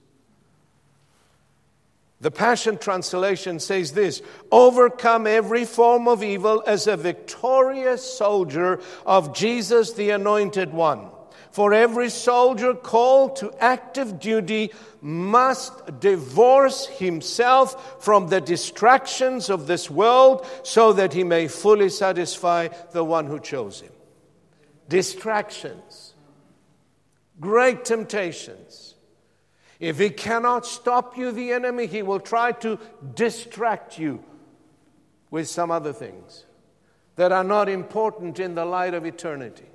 The 2.22 2.32
Passion 2.32 2.78
Translation 2.78 3.60
says 3.60 3.92
this 3.92 4.22
Overcome 4.50 5.28
every 5.28 5.66
form 5.66 6.08
of 6.08 6.24
evil 6.24 6.64
as 6.66 6.88
a 6.88 6.96
victorious 6.96 8.02
soldier 8.02 8.80
of 9.06 9.36
Jesus, 9.36 9.92
the 9.92 10.12
Anointed 10.12 10.72
One. 10.72 11.10
For 11.58 11.74
every 11.74 12.12
soldier 12.12 12.76
called 12.76 13.38
to 13.38 13.52
active 13.60 14.20
duty 14.20 14.72
must 15.02 16.00
divorce 16.00 16.86
himself 16.86 18.04
from 18.04 18.28
the 18.28 18.40
distractions 18.40 19.50
of 19.50 19.66
this 19.66 19.90
world 19.90 20.46
so 20.62 20.94
that 20.94 21.14
he 21.14 21.24
may 21.24 21.48
fully 21.48 21.90
satisfy 21.90 22.68
the 22.92 23.04
one 23.04 23.26
who 23.26 23.40
chose 23.40 23.82
him. 23.82 23.92
Distractions, 24.88 26.14
great 27.40 27.86
temptations. 27.86 28.94
If 29.80 29.98
he 29.98 30.12
cannot 30.12 30.64
stop 30.64 31.18
you, 31.18 31.32
the 31.32 31.54
enemy, 31.54 31.88
he 31.88 32.04
will 32.04 32.20
try 32.20 32.52
to 32.52 32.78
distract 33.16 33.98
you 33.98 34.24
with 35.32 35.50
some 35.50 35.72
other 35.72 35.92
things 35.92 36.46
that 37.16 37.32
are 37.32 37.44
not 37.44 37.68
important 37.68 38.40
in 38.40 38.54
the 38.54 38.64
light 38.64 38.94
of 38.94 39.08
eternity 39.08 39.66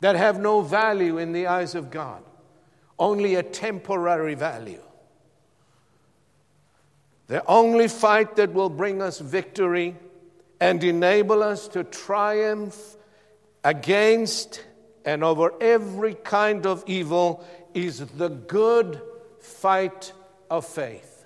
that 0.00 0.16
have 0.16 0.38
no 0.38 0.60
value 0.60 1.18
in 1.18 1.32
the 1.32 1.46
eyes 1.46 1.74
of 1.74 1.90
God, 1.90 2.22
only 2.98 3.34
a 3.34 3.42
temporary 3.42 4.34
value. 4.34 4.82
The 7.26 7.44
only 7.46 7.88
fight 7.88 8.36
that 8.36 8.52
will 8.52 8.70
bring 8.70 9.02
us 9.02 9.18
victory 9.18 9.96
and 10.60 10.82
enable 10.82 11.42
us 11.42 11.68
to 11.68 11.84
triumph 11.84 12.96
against 13.64 14.64
and 15.04 15.22
over 15.22 15.52
every 15.60 16.14
kind 16.14 16.66
of 16.66 16.84
evil 16.86 17.44
is 17.74 18.00
the 18.00 18.28
good 18.28 19.00
fight 19.40 20.12
of 20.50 20.66
faith. 20.66 21.17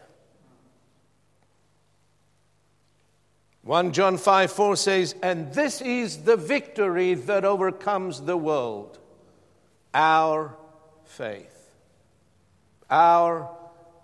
1 3.65 3.93
John 3.93 4.17
5 4.19 4.51
4 4.51 4.77
says, 4.77 5.15
And 5.23 5.53
this 5.55 5.81
is 5.81 6.25
the 6.25 6.37
victory 6.37 7.15
that 7.15 7.45
overcomes 7.45 8.23
the 8.23 8.37
world 8.37 8.99
our 9.95 10.57
faith. 11.05 11.49
Our 12.91 13.51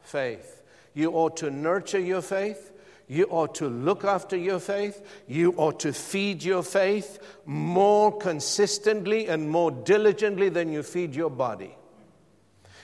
faith. 0.02 0.62
You 0.94 1.12
ought 1.12 1.36
to 1.38 1.50
nurture 1.50 1.98
your 1.98 2.22
faith. 2.22 2.72
You 3.08 3.24
ought 3.30 3.54
to 3.56 3.68
look 3.68 4.04
after 4.04 4.36
your 4.36 4.60
faith. 4.60 5.22
You 5.26 5.54
ought 5.56 5.80
to 5.80 5.92
feed 5.92 6.42
your 6.42 6.62
faith 6.62 7.18
more 7.46 8.16
consistently 8.16 9.28
and 9.28 9.50
more 9.50 9.70
diligently 9.70 10.50
than 10.50 10.70
you 10.70 10.82
feed 10.82 11.14
your 11.14 11.30
body. 11.30 11.77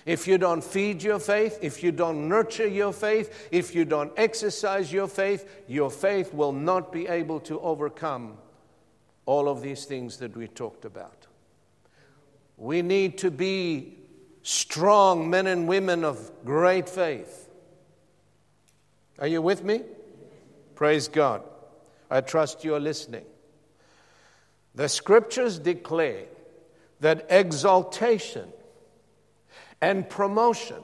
If 0.07 0.29
you 0.29 0.37
don't 0.37 0.63
feed 0.63 1.03
your 1.03 1.19
faith, 1.19 1.59
if 1.63 1.83
you 1.83 1.91
don't 1.91 2.29
nurture 2.29 2.67
your 2.67 2.93
faith, 2.93 3.49
if 3.51 3.75
you 3.75 3.85
don't 3.85 4.13
exercise 4.17 4.93
your 4.93 5.09
faith, 5.09 5.63
your 5.67 5.91
faith 5.91 6.35
will 6.35 6.53
not 6.53 6.93
be 6.93 7.07
able 7.07 7.41
to 7.41 7.59
overcome 7.61 8.37
all 9.25 9.49
of 9.49 9.63
these 9.63 9.87
things 9.87 10.19
that 10.19 10.37
we 10.37 10.47
talked 10.47 10.85
about. 10.85 11.27
We 12.59 12.83
need 12.83 13.19
to 13.19 13.31
be 13.31 13.97
strong 14.43 15.31
men 15.31 15.47
and 15.47 15.67
women 15.67 16.05
of 16.05 16.31
great 16.45 16.89
faith. 16.89 17.49
Are 19.19 19.27
you 19.27 19.41
with 19.41 19.65
me? 19.65 19.81
Praise 20.75 21.09
God. 21.09 21.43
I 22.11 22.21
trust 22.21 22.63
you 22.63 22.75
are 22.75 22.81
listening. 22.81 23.25
The 24.75 24.89
scriptures 24.89 25.59
declare 25.59 26.25
that 27.01 27.27
exaltation 27.31 28.53
and 29.85 30.09
promotion 30.09 30.83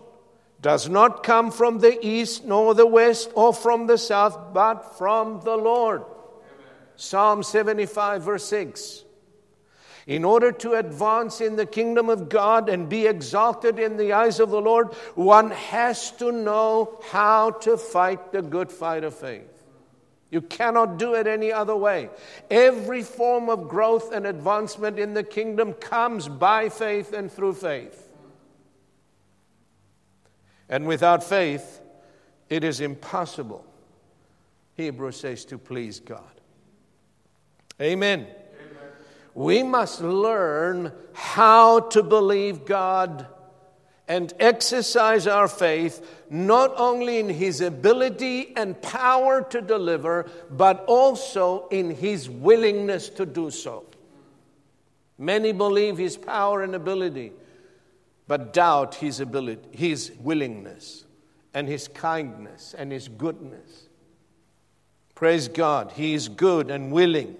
does 0.61 0.87
not 0.91 1.23
come 1.23 1.51
from 1.51 1.79
the 1.79 1.99
east 2.07 2.45
nor 2.45 2.75
the 2.75 2.85
west 2.85 3.31
or 3.35 3.55
from 3.55 3.87
the 3.87 3.97
south, 3.97 4.53
but 4.53 4.99
from 4.99 5.41
the 5.41 5.57
Lord. 5.57 6.03
Amen. 6.03 6.75
Psalm 6.97 7.43
75, 7.43 8.23
verse 8.23 8.45
6. 8.45 9.05
In 10.07 10.23
order 10.23 10.53
to 10.53 10.75
advance 10.75 11.41
in 11.41 11.57
the 11.57 11.65
kingdom 11.65 12.11
of 12.11 12.29
God 12.29 12.69
and 12.69 12.91
be 12.91 13.07
exalted 13.07 13.79
in 13.79 13.97
the 13.97 14.13
eyes 14.13 14.39
of 14.39 14.51
the 14.51 14.61
Lord, 14.61 14.89
one 15.15 15.51
has 15.51 16.11
to 16.13 16.31
know 16.31 17.01
how 17.11 17.53
to 17.53 17.79
fight 17.79 18.33
the 18.33 18.43
good 18.43 18.71
fight 18.71 19.03
of 19.03 19.15
faith. 19.15 19.65
You 20.31 20.43
cannot 20.43 20.99
do 20.99 21.15
it 21.15 21.27
any 21.27 21.51
other 21.51 21.75
way. 21.75 22.11
Every 22.51 23.03
form 23.03 23.49
of 23.49 23.67
growth 23.67 24.13
and 24.13 24.27
advancement 24.27 24.99
in 24.99 25.15
the 25.15 25.25
kingdom 25.25 25.73
comes 25.73 26.29
by 26.29 26.69
faith 26.69 27.15
and 27.15 27.33
through 27.33 27.55
faith. 27.55 28.10
And 30.71 30.87
without 30.87 31.23
faith, 31.25 31.81
it 32.49 32.65
is 32.65 32.81
impossible, 32.81 33.67
Hebrews 34.77 35.17
says, 35.17 35.45
to 35.47 35.59
please 35.59 36.01
God. 36.01 36.23
Amen. 37.81 38.21
Amen. 38.21 38.31
We 39.35 39.63
must 39.65 40.01
learn 40.01 40.93
how 41.13 41.81
to 41.81 42.03
believe 42.03 42.65
God 42.65 43.27
and 44.07 44.33
exercise 44.39 45.27
our 45.27 45.49
faith 45.49 46.25
not 46.31 46.73
only 46.77 47.19
in 47.19 47.29
His 47.29 47.61
ability 47.61 48.57
and 48.57 48.81
power 48.81 49.43
to 49.51 49.61
deliver, 49.61 50.31
but 50.51 50.85
also 50.87 51.69
in 51.69 51.91
His 51.91 52.31
willingness 52.31 53.09
to 53.11 53.27
do 53.27 53.51
so. 53.51 53.85
Many 55.19 55.53
believe 55.53 55.99
His 55.99 56.17
power 56.17 56.63
and 56.63 56.75
ability, 56.75 57.33
but 58.31 58.53
doubt 58.53 58.95
his 58.95 59.19
ability, 59.19 59.61
his 59.73 60.13
willingness, 60.21 61.05
and 61.53 61.67
his 61.67 61.89
kindness 61.89 62.77
and 62.79 62.93
his 62.93 63.09
goodness. 63.09 63.89
Praise 65.17 65.49
God, 65.49 65.91
he 65.97 66.15
is 66.15 66.29
good 66.29 66.71
and 66.71 66.93
willing 66.93 67.35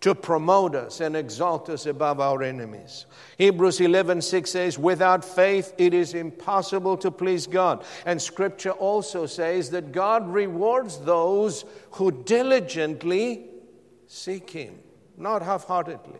to 0.00 0.16
promote 0.16 0.74
us 0.74 1.00
and 1.00 1.14
exalt 1.14 1.68
us 1.68 1.86
above 1.86 2.18
our 2.18 2.42
enemies. 2.42 3.06
Hebrews 3.36 3.80
11:6 3.80 4.50
says, 4.50 4.76
"Without 4.76 5.24
faith 5.24 5.72
it 5.78 5.94
is 5.94 6.14
impossible 6.14 6.96
to 6.96 7.12
please 7.12 7.46
God." 7.46 7.84
And 8.04 8.20
scripture 8.20 8.72
also 8.72 9.24
says 9.24 9.70
that 9.70 9.92
God 9.92 10.28
rewards 10.28 10.98
those 10.98 11.64
who 11.92 12.10
diligently 12.10 13.48
seek 14.08 14.50
him, 14.50 14.80
not 15.16 15.42
half-heartedly. 15.42 16.18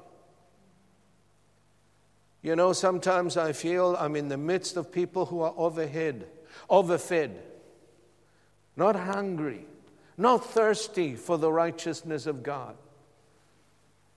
You 2.49 2.57
know, 2.57 2.73
sometimes 2.73 3.37
I 3.37 3.53
feel 3.53 3.95
I'm 4.01 4.17
in 4.17 4.31
the 4.31 4.39
midst 4.39 4.79
of 4.79 4.91
people 4.91 5.27
who 5.27 5.43
are 5.43 5.53
overhead, 5.59 6.27
overfed, 6.71 7.33
not 8.75 8.97
hungry, 8.97 9.67
not 10.17 10.47
thirsty 10.47 11.15
for 11.15 11.37
the 11.37 11.53
righteousness 11.53 12.25
of 12.25 12.43
God. 12.43 12.75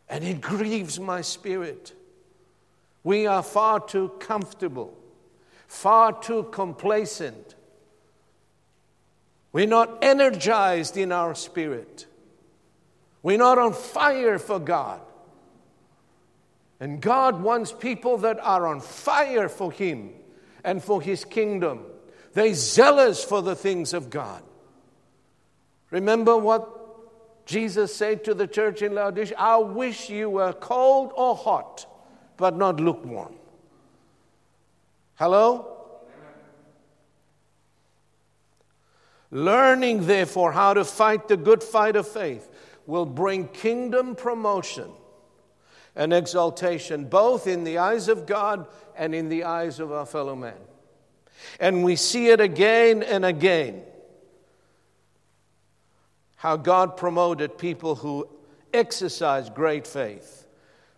And 0.07 0.23
it 0.23 0.39
grieves 0.39 0.97
my 0.97 1.19
spirit. 1.19 1.91
We 3.03 3.27
are 3.27 3.43
far 3.43 3.81
too 3.81 4.13
comfortable, 4.19 4.97
far 5.67 6.17
too 6.17 6.43
complacent. 6.53 7.55
We're 9.51 9.67
not 9.67 10.01
energized 10.01 10.95
in 10.95 11.11
our 11.11 11.35
spirit. 11.35 12.05
We're 13.23 13.39
not 13.39 13.57
on 13.57 13.73
fire 13.73 14.39
for 14.39 14.57
God. 14.57 15.01
And 16.81 16.99
God 16.99 17.43
wants 17.43 17.71
people 17.71 18.17
that 18.17 18.39
are 18.39 18.65
on 18.65 18.81
fire 18.81 19.47
for 19.47 19.71
Him 19.71 20.09
and 20.63 20.83
for 20.83 20.99
His 20.99 21.23
kingdom. 21.23 21.85
They're 22.33 22.55
zealous 22.55 23.23
for 23.23 23.43
the 23.43 23.55
things 23.55 23.93
of 23.93 24.09
God. 24.09 24.41
Remember 25.91 26.35
what 26.35 27.45
Jesus 27.45 27.95
said 27.95 28.23
to 28.23 28.33
the 28.33 28.47
church 28.47 28.81
in 28.81 28.95
Laodicea? 28.95 29.37
I 29.37 29.57
wish 29.57 30.09
you 30.09 30.31
were 30.31 30.53
cold 30.53 31.11
or 31.15 31.35
hot, 31.35 31.85
but 32.35 32.57
not 32.57 32.79
lukewarm. 32.79 33.35
Hello? 35.15 35.67
Learning, 39.29 40.07
therefore, 40.07 40.51
how 40.51 40.73
to 40.73 40.83
fight 40.83 41.27
the 41.27 41.37
good 41.37 41.61
fight 41.61 41.95
of 41.95 42.07
faith 42.07 42.49
will 42.87 43.05
bring 43.05 43.47
kingdom 43.49 44.15
promotion 44.15 44.91
and 45.95 46.13
exaltation, 46.13 47.05
both 47.05 47.47
in 47.47 47.63
the 47.63 47.77
eyes 47.77 48.07
of 48.07 48.25
God 48.25 48.67
and 48.95 49.13
in 49.13 49.29
the 49.29 49.43
eyes 49.43 49.79
of 49.79 49.91
our 49.91 50.05
fellow 50.05 50.35
man. 50.35 50.53
And 51.59 51.83
we 51.83 51.95
see 51.95 52.29
it 52.29 52.39
again 52.39 53.03
and 53.03 53.25
again 53.25 53.83
how 56.35 56.57
God 56.57 56.97
promoted 56.97 57.57
people 57.57 57.95
who 57.95 58.27
exercise 58.73 59.49
great 59.49 59.85
faith. 59.85 60.47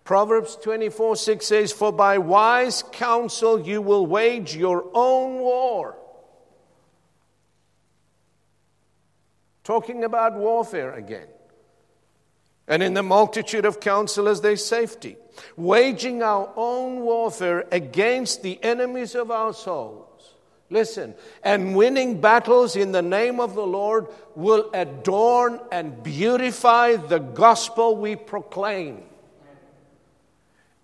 Proverbs 0.03 0.57
24 0.61 1.15
6 1.15 1.45
says, 1.45 1.71
For 1.71 1.91
by 1.91 2.17
wise 2.17 2.83
counsel 2.91 3.59
you 3.59 3.81
will 3.81 4.05
wage 4.05 4.55
your 4.55 4.85
own 4.93 5.39
war. 5.39 5.97
Talking 9.63 10.03
about 10.03 10.33
warfare 10.35 10.93
again. 10.93 11.27
And 12.67 12.81
in 12.81 12.93
the 12.93 13.03
multitude 13.03 13.65
of 13.65 13.79
counselors, 13.79 14.41
there's 14.41 14.65
safety. 14.65 15.17
Waging 15.57 16.23
our 16.23 16.51
own 16.55 17.01
warfare 17.01 17.65
against 17.71 18.41
the 18.41 18.63
enemies 18.63 19.15
of 19.15 19.31
our 19.31 19.53
souls. 19.53 20.33
Listen, 20.69 21.13
and 21.43 21.75
winning 21.75 22.21
battles 22.21 22.75
in 22.75 22.91
the 22.93 23.01
name 23.01 23.39
of 23.39 23.53
the 23.53 23.65
Lord 23.65 24.07
will 24.35 24.71
adorn 24.73 25.59
and 25.71 26.01
beautify 26.01 26.95
the 26.95 27.19
gospel 27.19 27.97
we 27.97 28.15
proclaim. 28.15 29.03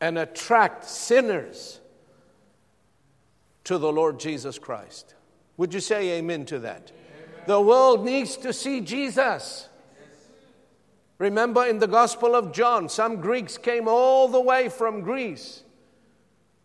and 0.01 0.17
attract 0.17 0.85
sinners 0.85 1.79
to 3.65 3.77
the 3.77 3.91
Lord 3.91 4.19
Jesus 4.19 4.57
Christ. 4.57 5.13
Would 5.57 5.73
you 5.73 5.79
say 5.79 6.17
amen 6.17 6.45
to 6.45 6.59
that? 6.59 6.91
Amen. 6.91 7.43
The 7.47 7.61
world 7.61 8.05
needs 8.05 8.37
to 8.37 8.53
see 8.53 8.81
Jesus. 8.81 9.68
Remember 11.19 11.65
in 11.65 11.79
the 11.79 11.88
Gospel 11.88 12.34
of 12.34 12.53
John, 12.53 12.88
some 12.88 13.17
Greeks 13.17 13.58
came 13.58 13.88
all 13.88 14.29
the 14.29 14.39
way 14.39 14.69
from 14.69 15.01
Greece 15.01 15.63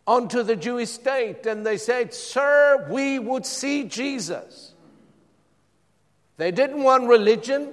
onto 0.07 0.45
the 0.45 0.55
Jewish 0.55 0.91
state 0.91 1.45
and 1.45 1.67
they 1.67 1.77
said, 1.77 2.15
Sir, 2.15 2.87
we 2.89 3.19
would 3.19 3.45
see 3.45 3.85
Jesus. 3.85 4.73
They 6.37 6.53
didn't 6.53 6.83
want 6.83 7.09
religion, 7.09 7.73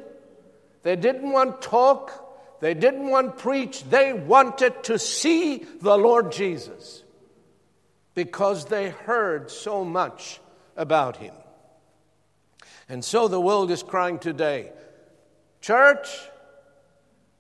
they 0.82 0.96
didn't 0.96 1.32
want 1.32 1.62
talk, 1.62 2.60
they 2.62 2.74
didn't 2.74 3.10
want 3.10 3.38
preach, 3.38 3.84
they 3.84 4.14
wanted 4.14 4.84
to 4.86 4.98
see 4.98 5.66
the 5.82 5.98
Lord 5.98 6.32
Jesus 6.32 7.04
because 8.16 8.66
they 8.66 8.90
heard 8.90 9.52
so 9.52 9.86
much 9.86 10.40
about 10.76 11.18
him. 11.18 11.34
And 12.90 13.06
so 13.06 13.28
the 13.28 13.40
world 13.40 13.70
is 13.70 13.84
crying 13.84 14.20
today, 14.20 14.72
Church, 15.62 16.08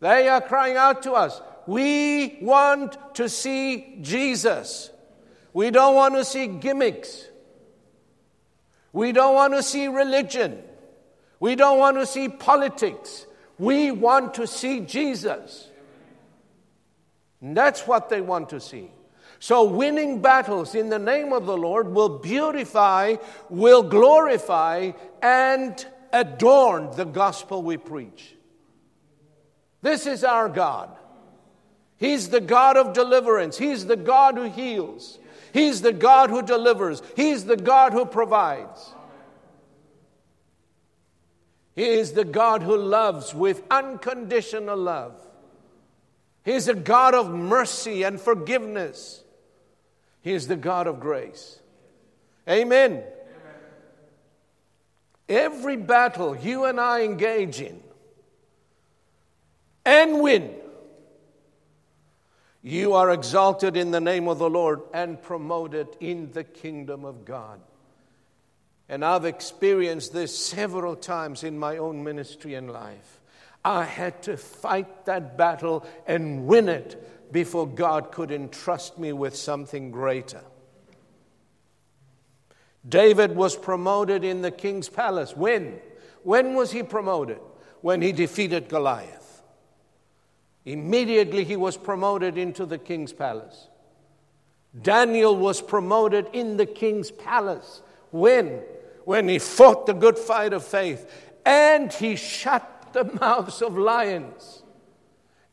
they 0.01 0.27
are 0.27 0.41
crying 0.41 0.75
out 0.75 1.03
to 1.03 1.13
us. 1.13 1.41
We 1.67 2.39
want 2.41 2.97
to 3.15 3.29
see 3.29 3.99
Jesus. 4.01 4.89
We 5.53 5.69
don't 5.69 5.95
want 5.95 6.15
to 6.15 6.25
see 6.25 6.47
gimmicks. 6.47 7.27
We 8.91 9.11
don't 9.11 9.35
want 9.35 9.53
to 9.53 9.63
see 9.63 9.87
religion. 9.87 10.63
We 11.39 11.55
don't 11.55 11.79
want 11.79 11.97
to 11.97 12.05
see 12.05 12.27
politics. 12.27 13.25
We 13.57 13.91
want 13.91 14.33
to 14.33 14.47
see 14.47 14.81
Jesus. 14.81 15.69
And 17.39 17.55
that's 17.55 17.87
what 17.87 18.09
they 18.09 18.21
want 18.21 18.49
to 18.49 18.59
see. 18.59 18.91
So, 19.39 19.63
winning 19.63 20.21
battles 20.21 20.75
in 20.75 20.89
the 20.89 20.99
name 20.99 21.33
of 21.33 21.47
the 21.47 21.57
Lord 21.57 21.93
will 21.93 22.19
beautify, 22.19 23.15
will 23.49 23.81
glorify, 23.81 24.91
and 25.21 25.83
adorn 26.13 26.91
the 26.95 27.05
gospel 27.05 27.63
we 27.63 27.77
preach. 27.77 28.35
This 29.81 30.05
is 30.05 30.23
our 30.23 30.49
God. 30.49 30.89
He's 31.97 32.29
the 32.29 32.41
God 32.41 32.77
of 32.77 32.93
deliverance. 32.93 33.57
He's 33.57 33.85
the 33.85 33.95
God 33.95 34.37
who 34.37 34.43
heals. 34.43 35.19
He's 35.53 35.81
the 35.81 35.93
God 35.93 36.29
who 36.29 36.41
delivers. 36.41 37.01
He's 37.15 37.45
the 37.45 37.57
God 37.57 37.93
who 37.93 38.05
provides. 38.05 38.93
He 41.75 41.85
is 41.85 42.13
the 42.13 42.25
God 42.25 42.63
who 42.63 42.75
loves 42.75 43.33
with 43.33 43.63
unconditional 43.69 44.77
love. 44.77 45.15
He's 46.43 46.67
a 46.67 46.73
God 46.73 47.13
of 47.13 47.31
mercy 47.31 48.03
and 48.03 48.19
forgiveness. 48.19 49.23
He 50.21 50.33
is 50.33 50.47
the 50.47 50.55
God 50.55 50.87
of 50.87 50.99
grace. 50.99 51.59
Amen. 52.49 53.03
Every 55.29 55.77
battle 55.77 56.35
you 56.35 56.65
and 56.65 56.79
I 56.79 57.03
engage 57.03 57.61
in 57.61 57.81
and 59.85 60.21
win. 60.21 60.55
You 62.61 62.93
are 62.93 63.09
exalted 63.09 63.75
in 63.75 63.91
the 63.91 63.99
name 63.99 64.27
of 64.27 64.37
the 64.37 64.49
Lord 64.49 64.81
and 64.93 65.21
promoted 65.21 65.87
in 65.99 66.31
the 66.31 66.43
kingdom 66.43 67.05
of 67.05 67.25
God. 67.25 67.59
And 68.87 69.03
I've 69.03 69.25
experienced 69.25 70.13
this 70.13 70.37
several 70.37 70.95
times 70.95 71.43
in 71.43 71.57
my 71.57 71.77
own 71.77 72.03
ministry 72.03 72.53
and 72.53 72.71
life. 72.71 73.19
I 73.63 73.83
had 73.83 74.21
to 74.23 74.37
fight 74.37 75.05
that 75.05 75.37
battle 75.37 75.85
and 76.05 76.45
win 76.45 76.67
it 76.67 77.31
before 77.31 77.67
God 77.67 78.11
could 78.11 78.31
entrust 78.31 78.99
me 78.99 79.13
with 79.13 79.35
something 79.35 79.91
greater. 79.91 80.41
David 82.87 83.35
was 83.35 83.55
promoted 83.55 84.23
in 84.23 84.41
the 84.41 84.51
king's 84.51 84.89
palace. 84.89 85.35
When? 85.35 85.79
When 86.23 86.55
was 86.55 86.71
he 86.71 86.83
promoted? 86.83 87.39
When 87.81 88.01
he 88.01 88.11
defeated 88.11 88.69
Goliath. 88.69 89.20
Immediately 90.65 91.43
he 91.43 91.55
was 91.55 91.77
promoted 91.77 92.37
into 92.37 92.65
the 92.65 92.77
king's 92.77 93.13
palace. 93.13 93.67
Daniel 94.79 95.35
was 95.35 95.61
promoted 95.61 96.27
in 96.33 96.57
the 96.57 96.65
king's 96.65 97.11
palace. 97.11 97.81
When? 98.11 98.61
When 99.05 99.27
he 99.27 99.39
fought 99.39 99.85
the 99.85 99.93
good 99.93 100.17
fight 100.17 100.53
of 100.53 100.63
faith 100.63 101.09
and 101.45 101.91
he 101.91 102.15
shut 102.15 102.89
the 102.93 103.03
mouths 103.21 103.61
of 103.61 103.77
lions 103.77 104.63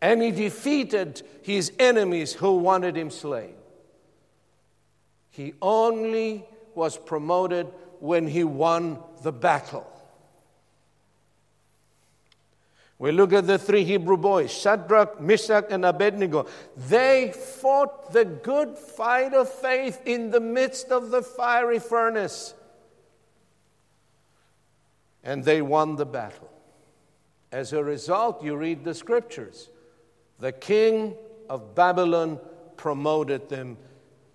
and 0.01 0.23
he 0.23 0.31
defeated 0.31 1.23
his 1.43 1.73
enemies 1.79 2.33
who 2.33 2.59
wanted 2.59 2.97
him 2.97 3.11
slain. 3.11 3.55
He 5.31 5.55
only 5.63 6.45
was 6.75 6.97
promoted 6.97 7.67
when 8.01 8.27
he 8.27 8.45
won 8.45 8.99
the 9.23 9.33
battle. 9.33 9.87
We 12.99 13.13
look 13.13 13.33
at 13.33 13.47
the 13.47 13.59
three 13.59 13.85
Hebrew 13.85 14.17
boys, 14.17 14.53
Shadrach, 14.53 15.21
Meshach, 15.21 15.67
and 15.71 15.85
Abednego. 15.85 16.47
They 16.77 17.33
fought 17.33 18.13
the 18.13 18.25
good 18.25 18.77
fight 18.77 19.35
of 19.35 19.49
faith 19.49 20.03
in 20.05 20.31
the 20.31 20.41
midst 20.41 20.89
of 20.91 21.11
the 21.11 21.23
fiery 21.23 21.79
furnace. 21.79 22.55
And 25.23 25.45
they 25.45 25.63
won 25.63 25.95
the 25.95 26.07
battle. 26.07 26.51
As 27.53 27.73
a 27.73 27.85
result, 27.85 28.43
you 28.43 28.57
read 28.57 28.83
the 28.83 28.95
scriptures. 28.95 29.71
The 30.41 30.53
king 30.53 31.15
of 31.49 31.77
Babylon 31.77 32.41
promoted 32.77 33.49
them 33.49 33.77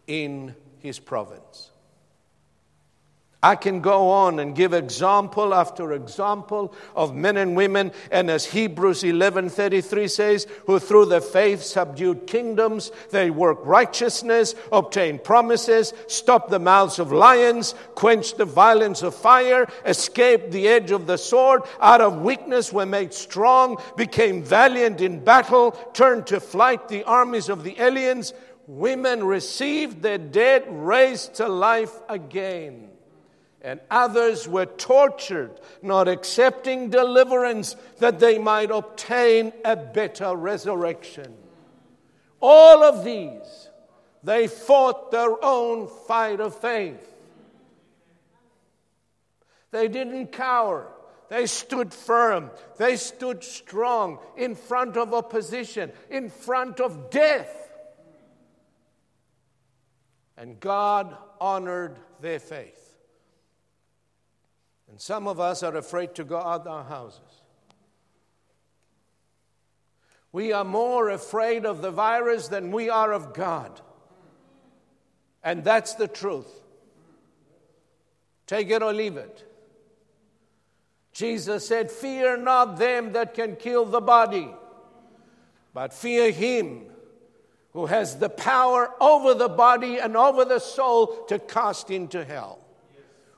in 0.08 0.56
his 0.80 1.00
province. 1.00 1.73
I 3.44 3.58
can 3.58 3.82
go 3.82 4.10
on 4.10 4.40
and 4.40 4.56
give 4.56 4.74
example 4.74 5.54
after 5.54 5.92
example 5.92 6.74
of 6.96 7.14
men 7.14 7.36
and 7.36 7.58
women, 7.58 7.92
and 8.10 8.32
as 8.32 8.46
Hebrews 8.46 9.04
11:33 9.04 10.10
says, 10.10 10.48
who 10.66 10.80
through 10.80 11.08
the 11.08 11.20
faith 11.20 11.62
subdued 11.62 12.26
kingdoms, 12.26 12.90
they 13.12 13.30
work 13.30 13.60
righteousness, 13.64 14.56
obtain 14.72 15.20
promises, 15.20 15.94
stop 16.08 16.50
the 16.50 16.58
mouths 16.58 17.00
of 17.00 17.12
lions, 17.12 17.76
quench 17.96 18.36
the 18.36 18.46
violence 18.46 19.04
of 19.04 19.14
fire, 19.14 19.68
escaped 19.86 20.52
the 20.52 20.70
edge 20.70 20.92
of 20.92 21.06
the 21.06 21.18
sword, 21.18 21.64
out 21.82 22.00
of 22.00 22.22
weakness 22.22 22.72
were 22.72 22.86
made 22.86 23.14
strong, 23.14 23.78
became 23.98 24.42
valiant 24.42 25.02
in 25.02 25.22
battle, 25.22 25.72
turned 25.92 26.26
to 26.28 26.40
flight 26.40 26.88
the 26.88 27.04
armies 27.04 27.50
of 27.50 27.66
the 27.66 27.78
aliens. 27.78 28.34
Women 28.68 29.26
received 29.26 30.02
their 30.02 30.18
dead 30.18 30.64
raised 30.70 31.34
to 31.36 31.50
life 31.50 31.92
again 32.08 32.93
and 33.64 33.80
others 33.90 34.48
were 34.48 34.66
tortured, 34.66 35.60
not 35.82 36.10
accepting 36.10 36.90
deliverance 36.90 37.78
that 38.00 38.20
they 38.20 38.38
might 38.38 38.70
obtain 38.70 39.54
a 39.64 39.76
better 39.76 40.36
resurrection. 40.36 41.34
All 42.42 42.84
of 42.84 43.06
these, 43.06 43.70
they 44.22 44.48
fought 44.48 45.12
their 45.12 45.44
own 45.44 45.88
fight 46.08 46.42
of 46.42 46.60
faith. 46.60 47.10
They 49.72 49.88
didn't 49.88 50.34
cower. 50.34 50.90
They 51.30 51.46
stood 51.46 51.94
firm. 51.94 52.52
They 52.78 52.98
stood 52.98 53.46
strong 53.46 54.20
in 54.36 54.56
front 54.56 54.98
of 54.98 55.14
opposition, 55.14 55.92
in 56.10 56.30
front 56.30 56.82
of 56.82 57.10
death. 57.10 57.72
And 60.38 60.60
God 60.60 61.16
honored 61.40 61.98
their 62.20 62.40
faith. 62.40 62.83
And 64.94 65.02
some 65.02 65.28
of 65.28 65.40
us 65.40 65.64
are 65.64 65.76
afraid 65.76 66.14
to 66.14 66.24
go 66.24 66.38
out 66.38 66.68
our 66.68 66.84
houses. 66.84 67.42
We 70.32 70.54
are 70.54 70.64
more 70.64 71.10
afraid 71.10 71.66
of 71.66 71.82
the 71.82 71.90
virus 71.90 72.48
than 72.48 72.72
we 72.72 72.92
are 72.92 73.12
of 73.12 73.34
God. 73.34 73.82
And 75.44 75.64
that's 75.64 75.96
the 75.96 76.08
truth. 76.08 76.46
Take 78.46 78.70
it 78.70 78.84
or 78.84 78.94
leave 78.94 79.18
it. 79.18 79.52
Jesus 81.12 81.68
said, 81.68 81.90
Fear 81.90 82.38
not 82.38 82.78
them 82.78 83.14
that 83.14 83.34
can 83.34 83.56
kill 83.56 83.86
the 83.86 84.00
body, 84.00 84.54
but 85.74 85.92
fear 85.92 86.30
him 86.30 86.84
who 87.72 87.88
has 87.88 88.20
the 88.20 88.30
power 88.30 88.92
over 89.02 89.34
the 89.34 89.50
body 89.50 89.98
and 89.98 90.16
over 90.16 90.46
the 90.46 90.60
soul 90.60 91.26
to 91.30 91.40
cast 91.40 91.90
into 91.90 92.24
hell. 92.24 92.63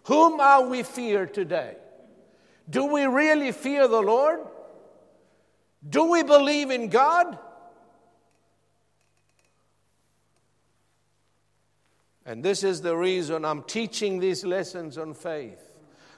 Whom 0.06 0.40
are 0.40 0.68
we 0.68 0.84
fear 0.84 1.26
today? 1.26 1.76
Do 2.70 2.86
we 2.86 3.06
really 3.06 3.52
fear 3.52 3.88
the 3.88 4.02
Lord? 4.02 4.40
Do 5.88 6.12
we 6.12 6.24
believe 6.24 6.72
in 6.72 6.90
God? 6.90 7.38
And 12.26 12.44
this 12.44 12.64
is 12.64 12.82
the 12.82 12.96
reason 12.96 13.46
I'm 13.46 13.64
teaching 13.64 14.20
these 14.20 14.44
lessons 14.44 14.98
on 14.98 15.14
faith 15.14 15.62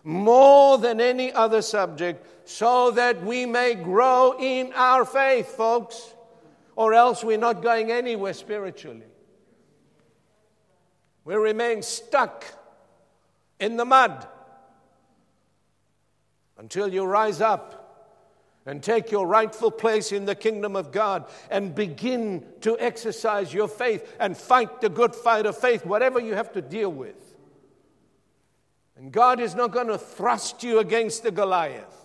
more 0.03 0.77
than 0.77 1.01
any 1.01 1.33
other 1.33 1.61
subject 1.61 2.25
so 2.47 2.91
that 2.91 3.21
we 3.23 3.45
may 3.45 3.75
grow 3.75 4.35
in 4.39 4.71
our 4.73 5.03
faith, 5.03 5.49
folks. 5.49 6.13
or 6.77 6.93
else 6.93 7.23
we're 7.23 7.39
not 7.39 7.63
going 7.63 7.91
anywhere 7.91 8.33
spiritually. 8.33 9.01
We 11.25 11.35
remain 11.35 11.81
stuck 11.81 12.45
in 13.59 13.77
the 13.77 13.85
mud 13.85 14.27
until 16.57 16.87
you 16.87 17.03
rise 17.03 17.41
up 17.41 17.87
and 18.65 18.83
take 18.83 19.11
your 19.11 19.25
rightful 19.25 19.71
place 19.71 20.11
in 20.11 20.25
the 20.25 20.35
kingdom 20.35 20.75
of 20.75 20.91
God 20.91 21.25
and 21.49 21.73
begin 21.73 22.43
to 22.61 22.77
exercise 22.79 23.53
your 23.53 23.67
faith 23.67 24.15
and 24.19 24.35
fight 24.35 24.81
the 24.81 24.89
good 24.89 25.15
fight 25.15 25.45
of 25.45 25.57
faith, 25.57 25.85
whatever 25.85 26.19
you 26.19 26.35
have 26.35 26.51
to 26.53 26.61
deal 26.61 26.91
with. 26.91 27.15
And 28.97 29.11
God 29.11 29.39
is 29.39 29.55
not 29.55 29.71
going 29.71 29.87
to 29.87 29.97
thrust 29.97 30.63
you 30.63 30.79
against 30.79 31.23
the 31.23 31.31
Goliath. 31.31 31.95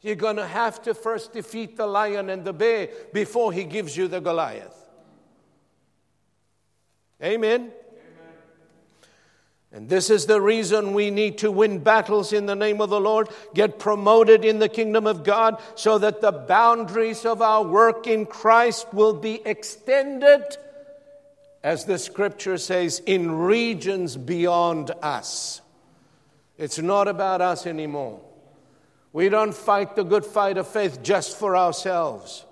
You're 0.00 0.16
going 0.16 0.36
to 0.36 0.46
have 0.46 0.82
to 0.82 0.94
first 0.94 1.32
defeat 1.32 1.76
the 1.76 1.86
lion 1.86 2.30
and 2.30 2.44
the 2.44 2.52
bear 2.52 2.88
before 3.12 3.52
he 3.52 3.64
gives 3.64 3.96
you 3.96 4.08
the 4.08 4.20
Goliath. 4.20 4.76
Amen. 7.22 7.72
And 9.74 9.88
this 9.88 10.08
is 10.08 10.26
the 10.26 10.40
reason 10.40 10.94
we 10.94 11.10
need 11.10 11.38
to 11.38 11.50
win 11.50 11.80
battles 11.80 12.32
in 12.32 12.46
the 12.46 12.54
name 12.54 12.80
of 12.80 12.90
the 12.90 13.00
Lord, 13.00 13.28
get 13.54 13.80
promoted 13.80 14.44
in 14.44 14.60
the 14.60 14.68
kingdom 14.68 15.04
of 15.04 15.24
God, 15.24 15.60
so 15.74 15.98
that 15.98 16.20
the 16.20 16.30
boundaries 16.30 17.26
of 17.26 17.42
our 17.42 17.64
work 17.64 18.06
in 18.06 18.24
Christ 18.24 18.94
will 18.94 19.14
be 19.14 19.42
extended, 19.44 20.44
as 21.64 21.86
the 21.86 21.98
scripture 21.98 22.56
says, 22.56 23.00
in 23.00 23.32
regions 23.32 24.16
beyond 24.16 24.92
us. 25.02 25.60
It's 26.56 26.78
not 26.78 27.08
about 27.08 27.40
us 27.40 27.66
anymore. 27.66 28.20
We 29.12 29.28
don't 29.28 29.52
fight 29.54 29.96
the 29.96 30.04
good 30.04 30.24
fight 30.24 30.56
of 30.56 30.68
faith 30.68 31.02
just 31.02 31.36
for 31.36 31.56
ourselves. 31.56 32.46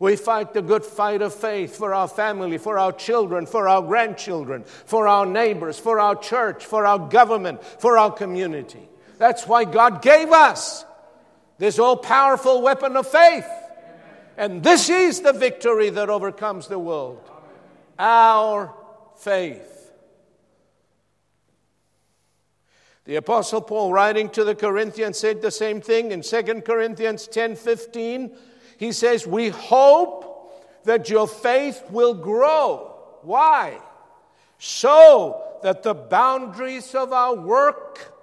We 0.00 0.14
fight 0.14 0.54
the 0.54 0.62
good 0.62 0.84
fight 0.84 1.22
of 1.22 1.34
faith 1.34 1.76
for 1.76 1.92
our 1.92 2.06
family, 2.06 2.58
for 2.58 2.78
our 2.78 2.92
children, 2.92 3.46
for 3.46 3.66
our 3.68 3.82
grandchildren, 3.82 4.62
for 4.62 5.08
our 5.08 5.26
neighbors, 5.26 5.78
for 5.78 5.98
our 5.98 6.14
church, 6.14 6.64
for 6.64 6.86
our 6.86 6.98
government, 7.08 7.64
for 7.64 7.98
our 7.98 8.12
community. 8.12 8.88
That's 9.18 9.46
why 9.46 9.64
God 9.64 10.00
gave 10.00 10.30
us 10.30 10.84
this 11.58 11.80
all 11.80 11.96
powerful 11.96 12.62
weapon 12.62 12.96
of 12.96 13.08
faith. 13.08 13.46
And 14.36 14.62
this 14.62 14.88
is 14.88 15.20
the 15.20 15.32
victory 15.32 15.90
that 15.90 16.08
overcomes 16.08 16.68
the 16.68 16.78
world 16.78 17.28
our 17.98 18.72
faith. 19.16 19.74
The 23.04 23.16
apostle 23.16 23.62
Paul 23.62 23.92
writing 23.92 24.28
to 24.30 24.44
the 24.44 24.54
Corinthians 24.54 25.18
said 25.18 25.42
the 25.42 25.50
same 25.50 25.80
thing 25.80 26.12
in 26.12 26.22
2 26.22 26.64
Corinthians 26.64 27.26
10:15 27.26 28.36
he 28.78 28.92
says, 28.92 29.26
We 29.26 29.50
hope 29.50 30.84
that 30.84 31.10
your 31.10 31.28
faith 31.28 31.82
will 31.90 32.14
grow. 32.14 32.94
Why? 33.22 33.78
So 34.58 35.42
that 35.62 35.82
the 35.82 35.94
boundaries 35.94 36.94
of 36.94 37.12
our 37.12 37.34
work 37.34 38.14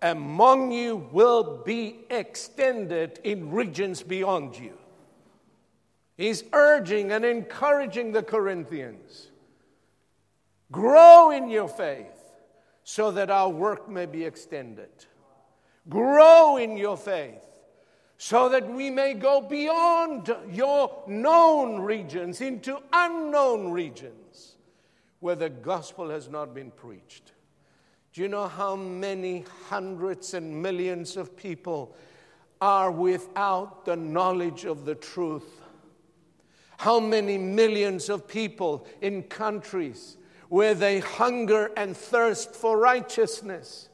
among 0.00 0.72
you 0.72 1.08
will 1.12 1.62
be 1.62 2.00
extended 2.10 3.20
in 3.22 3.52
regions 3.52 4.02
beyond 4.02 4.58
you. 4.58 4.76
He's 6.16 6.42
urging 6.52 7.12
and 7.12 7.24
encouraging 7.24 8.12
the 8.12 8.22
Corinthians 8.22 9.28
grow 10.72 11.30
in 11.30 11.50
your 11.50 11.68
faith 11.68 12.06
so 12.82 13.10
that 13.10 13.30
our 13.30 13.50
work 13.50 13.90
may 13.90 14.06
be 14.06 14.24
extended. 14.24 14.88
Grow 15.88 16.56
in 16.56 16.78
your 16.78 16.96
faith 16.96 17.44
so 18.24 18.48
that 18.48 18.72
we 18.72 18.88
may 18.88 19.14
go 19.14 19.40
beyond 19.40 20.32
your 20.48 21.02
known 21.08 21.80
regions 21.80 22.40
into 22.40 22.78
unknown 22.92 23.72
regions 23.72 24.54
where 25.18 25.34
the 25.34 25.50
gospel 25.50 26.08
has 26.08 26.28
not 26.28 26.54
been 26.54 26.70
preached. 26.70 27.32
Do 28.12 28.22
you 28.22 28.28
know 28.28 28.46
how 28.46 28.76
many 28.76 29.44
hundreds 29.68 30.34
and 30.34 30.62
millions 30.62 31.16
of 31.16 31.36
people 31.36 31.96
are 32.60 32.92
without 32.92 33.84
the 33.86 33.96
knowledge 33.96 34.66
of 34.66 34.84
the 34.84 34.94
truth? 34.94 35.60
How 36.76 37.00
many 37.00 37.36
millions 37.36 38.08
of 38.08 38.28
people 38.28 38.86
in 39.00 39.24
countries 39.24 40.16
where 40.48 40.74
they 40.74 41.00
hunger 41.00 41.72
and 41.76 41.96
thirst 41.96 42.54
for 42.54 42.78
righteousness? 42.78 43.88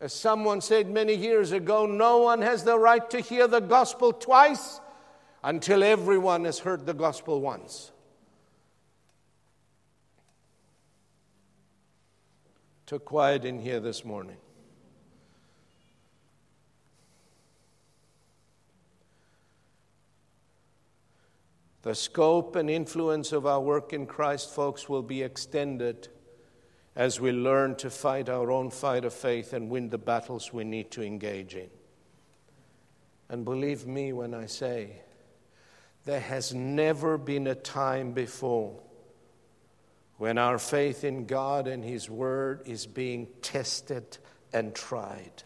As 0.00 0.12
someone 0.12 0.60
said 0.60 0.90
many 0.90 1.14
years 1.14 1.52
ago, 1.52 1.86
no 1.86 2.18
one 2.18 2.42
has 2.42 2.64
the 2.64 2.78
right 2.78 3.08
to 3.10 3.20
hear 3.20 3.46
the 3.46 3.60
gospel 3.60 4.12
twice 4.12 4.80
until 5.42 5.82
everyone 5.82 6.44
has 6.44 6.58
heard 6.58 6.86
the 6.86 6.94
gospel 6.94 7.40
once. 7.40 7.92
Took 12.86 13.04
quiet 13.04 13.44
in 13.44 13.60
here 13.60 13.80
this 13.80 14.04
morning. 14.04 14.36
The 21.82 21.94
scope 21.94 22.56
and 22.56 22.70
influence 22.70 23.32
of 23.32 23.44
our 23.44 23.60
work 23.60 23.92
in 23.92 24.06
Christ, 24.06 24.54
folks, 24.54 24.88
will 24.88 25.02
be 25.02 25.22
extended 25.22 26.08
as 26.96 27.20
we 27.20 27.32
learn 27.32 27.74
to 27.76 27.90
fight 27.90 28.28
our 28.28 28.50
own 28.50 28.70
fight 28.70 29.04
of 29.04 29.12
faith 29.12 29.52
and 29.52 29.68
win 29.68 29.90
the 29.90 29.98
battles 29.98 30.52
we 30.52 30.64
need 30.64 30.90
to 30.92 31.02
engage 31.02 31.54
in. 31.54 31.68
And 33.28 33.44
believe 33.44 33.86
me 33.86 34.12
when 34.12 34.32
I 34.32 34.46
say, 34.46 35.00
there 36.04 36.20
has 36.20 36.54
never 36.54 37.18
been 37.18 37.46
a 37.46 37.54
time 37.54 38.12
before 38.12 38.78
when 40.18 40.38
our 40.38 40.58
faith 40.58 41.02
in 41.02 41.26
God 41.26 41.66
and 41.66 41.82
His 41.84 42.08
Word 42.08 42.62
is 42.66 42.86
being 42.86 43.26
tested 43.42 44.18
and 44.52 44.74
tried. 44.74 45.42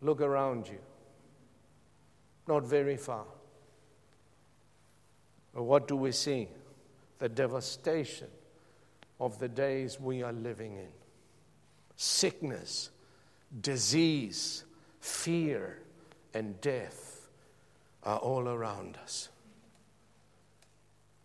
Look 0.00 0.20
around 0.20 0.68
you, 0.68 0.78
not 2.46 2.64
very 2.64 2.96
far. 2.96 3.24
But 5.54 5.64
what 5.64 5.88
do 5.88 5.96
we 5.96 6.12
see? 6.12 6.48
The 7.18 7.28
devastation 7.28 8.28
of 9.22 9.38
the 9.38 9.48
days 9.48 10.00
we 10.00 10.24
are 10.24 10.32
living 10.32 10.74
in. 10.74 10.88
Sickness, 11.96 12.90
disease, 13.60 14.64
fear, 15.00 15.78
and 16.34 16.60
death 16.60 17.28
are 18.02 18.18
all 18.18 18.48
around 18.48 18.98
us. 19.00 19.28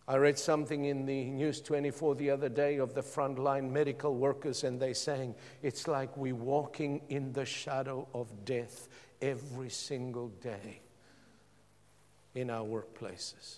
I 0.07 0.17
read 0.17 0.37
something 0.37 0.85
in 0.85 1.07
the 1.07 1.25
News 1.25 1.59
24 1.59 2.15
the 2.15 2.29
other 2.29 2.49
day 2.49 2.77
of 2.77 2.93
the 2.93 3.01
frontline 3.01 3.71
medical 3.71 4.15
workers, 4.15 4.63
and 4.63 4.79
they 4.79 4.93
saying 4.93 5.33
it's 5.63 5.87
like 5.87 6.15
we're 6.15 6.35
walking 6.35 7.01
in 7.09 7.33
the 7.33 7.45
shadow 7.45 8.07
of 8.13 8.45
death 8.45 8.89
every 9.23 9.71
single 9.71 10.27
day 10.27 10.81
in 12.35 12.51
our 12.51 12.63
workplaces. 12.63 13.57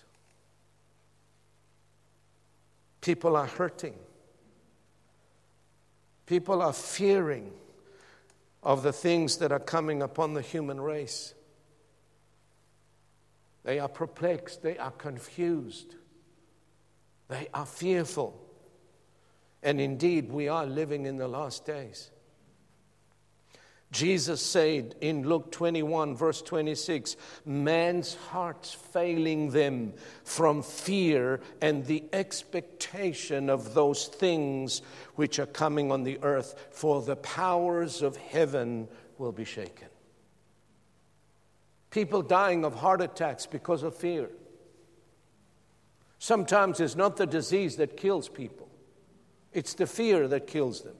People 3.02 3.36
are 3.36 3.46
hurting. 3.46 3.94
People 6.30 6.62
are 6.62 6.72
fearing 6.72 7.50
of 8.62 8.84
the 8.84 8.92
things 8.92 9.38
that 9.38 9.50
are 9.50 9.58
coming 9.58 10.00
upon 10.00 10.34
the 10.34 10.40
human 10.40 10.80
race. 10.80 11.34
They 13.64 13.80
are 13.80 13.88
perplexed, 13.88 14.62
they 14.62 14.78
are 14.78 14.92
confused, 14.92 15.96
they 17.26 17.48
are 17.52 17.66
fearful. 17.66 18.40
And 19.64 19.80
indeed, 19.80 20.30
we 20.30 20.46
are 20.46 20.64
living 20.64 21.04
in 21.04 21.16
the 21.16 21.26
last 21.26 21.66
days. 21.66 22.12
Jesus 23.92 24.40
said 24.40 24.94
in 25.00 25.28
Luke 25.28 25.50
21, 25.50 26.14
verse 26.14 26.42
26, 26.42 27.16
man's 27.44 28.14
hearts 28.14 28.72
failing 28.72 29.50
them 29.50 29.94
from 30.22 30.62
fear 30.62 31.40
and 31.60 31.84
the 31.86 32.04
expectation 32.12 33.50
of 33.50 33.74
those 33.74 34.06
things 34.06 34.82
which 35.16 35.40
are 35.40 35.46
coming 35.46 35.90
on 35.90 36.04
the 36.04 36.20
earth, 36.22 36.68
for 36.70 37.02
the 37.02 37.16
powers 37.16 38.00
of 38.00 38.16
heaven 38.16 38.86
will 39.18 39.32
be 39.32 39.44
shaken. 39.44 39.88
People 41.90 42.22
dying 42.22 42.64
of 42.64 42.76
heart 42.76 43.00
attacks 43.00 43.46
because 43.46 43.82
of 43.82 43.96
fear. 43.96 44.30
Sometimes 46.20 46.78
it's 46.78 46.94
not 46.94 47.16
the 47.16 47.26
disease 47.26 47.76
that 47.76 47.96
kills 47.96 48.28
people, 48.28 48.68
it's 49.52 49.74
the 49.74 49.86
fear 49.88 50.28
that 50.28 50.46
kills 50.46 50.82
them. 50.82 50.94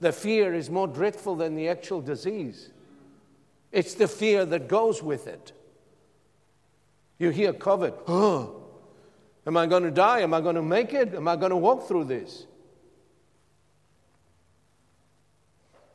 The 0.00 0.12
fear 0.12 0.54
is 0.54 0.70
more 0.70 0.88
dreadful 0.88 1.36
than 1.36 1.54
the 1.54 1.68
actual 1.68 2.00
disease. 2.00 2.70
It's 3.70 3.94
the 3.94 4.08
fear 4.08 4.44
that 4.46 4.66
goes 4.66 5.02
with 5.02 5.26
it. 5.26 5.52
You 7.18 7.30
hear 7.30 7.52
COVID, 7.52 7.94
oh, 8.08 8.62
am 9.46 9.56
I 9.56 9.66
going 9.66 9.82
to 9.82 9.90
die? 9.90 10.20
Am 10.20 10.32
I 10.32 10.40
going 10.40 10.56
to 10.56 10.62
make 10.62 10.94
it? 10.94 11.14
Am 11.14 11.28
I 11.28 11.36
going 11.36 11.50
to 11.50 11.56
walk 11.56 11.86
through 11.86 12.04
this? 12.04 12.46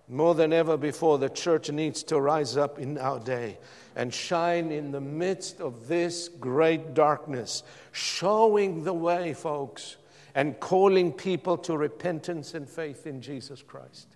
More 0.08 0.36
than 0.36 0.54
ever 0.54 0.78
before, 0.78 1.18
the 1.18 1.30
church 1.30 1.72
needs 1.72 2.04
to 2.04 2.22
rise 2.22 2.58
up 2.58 2.78
in 2.78 3.00
our 3.00 3.20
day 3.20 3.58
and 3.96 4.14
shine 4.14 4.72
in 4.72 4.92
the 4.92 5.02
midst 5.02 5.60
of 5.60 5.88
this 5.88 6.28
great 6.28 6.94
darkness, 6.94 7.64
showing 7.92 8.84
the 8.84 8.94
way, 8.94 9.34
folks, 9.34 9.98
and 10.36 10.60
calling 10.60 11.14
people 11.14 11.58
to 11.58 11.78
repentance 11.78 12.54
and 12.54 12.70
faith 12.70 13.08
in 13.08 13.22
Jesus 13.22 13.64
Christ. 13.64 14.10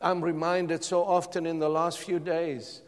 I'm 0.00 0.20
reminded 0.20 0.82
so 0.82 1.04
often 1.04 1.46
in 1.46 1.60
the 1.60 1.68
last 1.68 2.00
few 2.00 2.18
days 2.18 2.82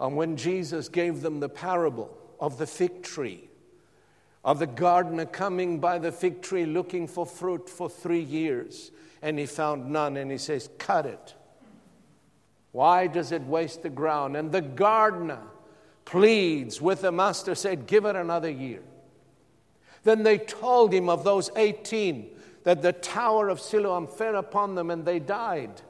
of 0.00 0.12
when 0.12 0.36
Jesus 0.36 0.88
gave 0.88 1.22
them 1.22 1.38
the 1.38 1.48
parable 1.48 2.18
of 2.40 2.58
the 2.58 2.66
fig 2.66 3.04
tree, 3.04 3.48
of 4.44 4.58
the 4.58 4.66
gardener 4.66 5.24
coming 5.24 5.78
by 5.78 6.00
the 6.00 6.10
fig 6.10 6.42
tree 6.42 6.66
looking 6.66 7.06
for 7.06 7.24
fruit 7.24 7.70
for 7.70 7.88
three 7.88 8.20
years, 8.20 8.90
and 9.22 9.38
he 9.38 9.46
found 9.46 9.88
none, 9.88 10.16
and 10.16 10.32
he 10.32 10.38
says, 10.38 10.68
Cut 10.78 11.06
it. 11.06 11.34
Why 12.72 13.06
does 13.06 13.30
it 13.30 13.42
waste 13.42 13.84
the 13.84 13.88
ground? 13.88 14.36
And 14.36 14.50
the 14.50 14.60
gardener 14.60 15.42
pleads 16.04 16.82
with 16.82 17.02
the 17.02 17.12
master, 17.12 17.54
said, 17.54 17.86
Give 17.86 18.04
it 18.04 18.16
another 18.16 18.50
year. 18.50 18.82
Then 20.06 20.22
they 20.22 20.38
told 20.38 20.94
him 20.94 21.10
of 21.10 21.22
those 21.22 21.50
18 21.54 22.30
that 22.64 22.80
the 22.80 22.94
tower 22.94 23.50
of 23.50 23.60
Siloam 23.60 24.06
fell 24.06 24.36
upon 24.36 24.74
them 24.74 24.90
and 24.90 25.04
they 25.04 25.18
died 25.18 25.82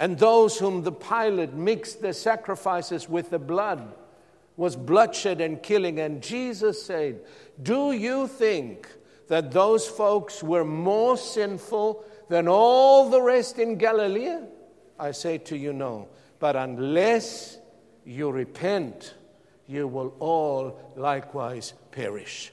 and 0.00 0.18
those 0.18 0.58
whom 0.58 0.82
the 0.82 0.92
Pilate 0.92 1.52
mixed 1.52 2.00
the 2.00 2.14
sacrifices 2.14 3.06
with 3.06 3.28
the 3.28 3.38
blood 3.38 3.94
was 4.56 4.74
bloodshed 4.74 5.42
and 5.42 5.62
killing. 5.62 6.00
And 6.00 6.22
Jesus 6.22 6.82
said, 6.82 7.20
Do 7.62 7.92
you 7.92 8.26
think 8.26 8.88
that 9.28 9.52
those 9.52 9.86
folks 9.86 10.42
were 10.42 10.64
more 10.64 11.18
sinful 11.18 12.02
than 12.30 12.48
all 12.48 13.10
the 13.10 13.20
rest 13.20 13.58
in 13.58 13.76
Galilee? 13.76 14.38
I 14.98 15.10
say 15.10 15.36
to 15.36 15.56
you, 15.56 15.74
no. 15.74 16.08
But 16.38 16.56
unless 16.56 17.58
you 18.06 18.30
repent, 18.30 19.12
you 19.66 19.86
will 19.86 20.14
all 20.18 20.94
likewise 20.96 21.74
perish. 21.92 22.52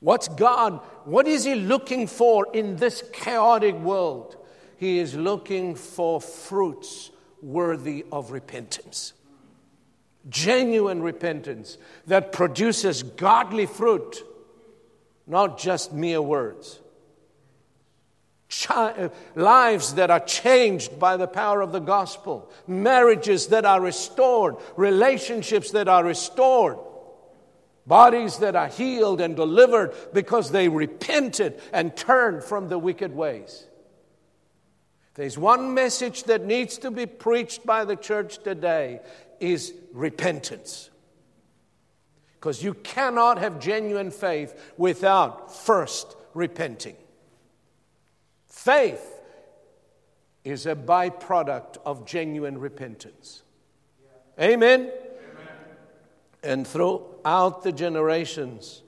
What's 0.00 0.28
God, 0.28 0.80
what 1.04 1.26
is 1.26 1.44
He 1.44 1.54
looking 1.54 2.06
for 2.06 2.46
in 2.52 2.76
this 2.76 3.02
chaotic 3.12 3.74
world? 3.76 4.36
He 4.76 5.00
is 5.00 5.14
looking 5.14 5.74
for 5.74 6.20
fruits 6.20 7.10
worthy 7.42 8.04
of 8.12 8.30
repentance. 8.30 9.12
Genuine 10.28 11.02
repentance 11.02 11.78
that 12.06 12.32
produces 12.32 13.02
godly 13.02 13.66
fruit, 13.66 14.22
not 15.26 15.58
just 15.58 15.92
mere 15.92 16.22
words. 16.22 16.78
Ch- 18.48 18.70
uh, 18.70 19.08
lives 19.34 19.94
that 19.94 20.10
are 20.10 20.20
changed 20.20 20.98
by 20.98 21.16
the 21.16 21.26
power 21.26 21.60
of 21.60 21.72
the 21.72 21.80
gospel, 21.80 22.50
marriages 22.66 23.48
that 23.48 23.64
are 23.64 23.80
restored, 23.80 24.56
relationships 24.76 25.72
that 25.72 25.88
are 25.88 26.04
restored, 26.04 26.78
bodies 27.88 28.36
that 28.38 28.54
are 28.54 28.68
healed 28.68 29.20
and 29.20 29.34
delivered 29.34 29.94
because 30.12 30.50
they 30.50 30.68
repented 30.68 31.60
and 31.72 31.96
turned 31.96 32.44
from 32.44 32.68
the 32.68 32.78
wicked 32.78 33.14
ways. 33.14 33.66
There's 35.14 35.36
one 35.36 35.74
message 35.74 36.24
that 36.24 36.44
needs 36.44 36.78
to 36.78 36.92
be 36.92 37.06
preached 37.06 37.66
by 37.66 37.84
the 37.84 37.96
church 37.96 38.38
today 38.38 39.00
is 39.40 39.74
repentance. 39.92 40.90
Because 42.34 42.62
you 42.62 42.74
cannot 42.74 43.38
have 43.38 43.58
genuine 43.58 44.12
faith 44.12 44.72
without 44.76 45.52
first 45.52 46.14
repenting. 46.34 46.94
Faith 48.46 49.20
is 50.44 50.66
a 50.66 50.76
byproduct 50.76 51.78
of 51.84 52.06
genuine 52.06 52.58
repentance. 52.58 53.42
Amen? 54.40 54.82
Amen? 54.82 54.92
And 56.44 56.66
throughout 57.28 57.62
the 57.62 57.72
generations, 57.72 58.82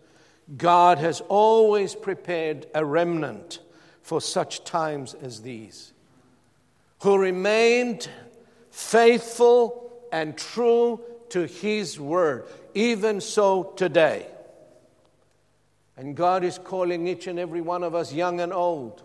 God 0.57 0.97
has 0.97 1.21
always 1.29 1.95
prepared 1.95 2.67
a 2.75 2.83
remnant 2.83 3.59
for 4.01 4.19
such 4.19 4.65
times 4.65 5.13
as 5.13 5.43
these 5.43 5.93
who 7.03 7.19
remained 7.19 8.09
faithful 8.71 9.93
and 10.11 10.39
true 10.39 11.03
to 11.29 11.47
his 11.47 12.01
word, 12.01 12.47
even 12.75 13.21
so 13.21 13.75
today. 13.77 14.27
And 15.99 16.17
God 16.17 16.43
is 16.43 16.59
calling 16.59 17.09
each 17.09 17.27
and 17.27 17.39
every 17.39 17.61
one 17.61 17.83
of 17.83 17.95
us, 17.95 18.11
young 18.11 18.41
and 18.41 18.55
old, 18.55 19.03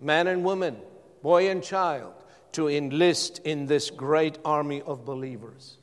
man 0.00 0.26
and 0.26 0.42
woman, 0.42 0.76
boy 1.22 1.48
and 1.48 1.62
child, 1.62 2.14
to 2.52 2.68
enlist 2.68 3.38
in 3.44 3.66
this 3.66 3.88
great 3.90 4.36
army 4.44 4.82
of 4.82 5.04
believers 5.04 5.77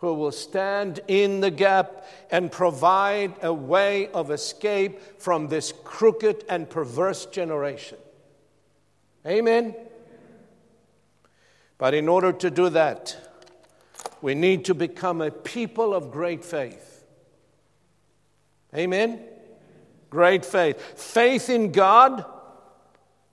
who 0.00 0.14
will 0.14 0.32
stand 0.32 1.00
in 1.08 1.40
the 1.40 1.50
gap 1.50 2.06
and 2.30 2.50
provide 2.50 3.34
a 3.42 3.52
way 3.52 4.08
of 4.08 4.30
escape 4.30 5.20
from 5.20 5.48
this 5.48 5.72
crooked 5.84 6.42
and 6.48 6.68
perverse 6.68 7.26
generation. 7.26 7.98
Amen. 9.26 9.74
But 11.76 11.92
in 11.92 12.08
order 12.08 12.32
to 12.32 12.50
do 12.50 12.70
that, 12.70 13.16
we 14.22 14.34
need 14.34 14.64
to 14.66 14.74
become 14.74 15.20
a 15.20 15.30
people 15.30 15.94
of 15.94 16.10
great 16.10 16.44
faith. 16.44 17.04
Amen? 18.74 19.20
Great 20.08 20.44
faith. 20.44 20.80
Faith 20.98 21.50
in 21.50 21.72
God 21.72 22.24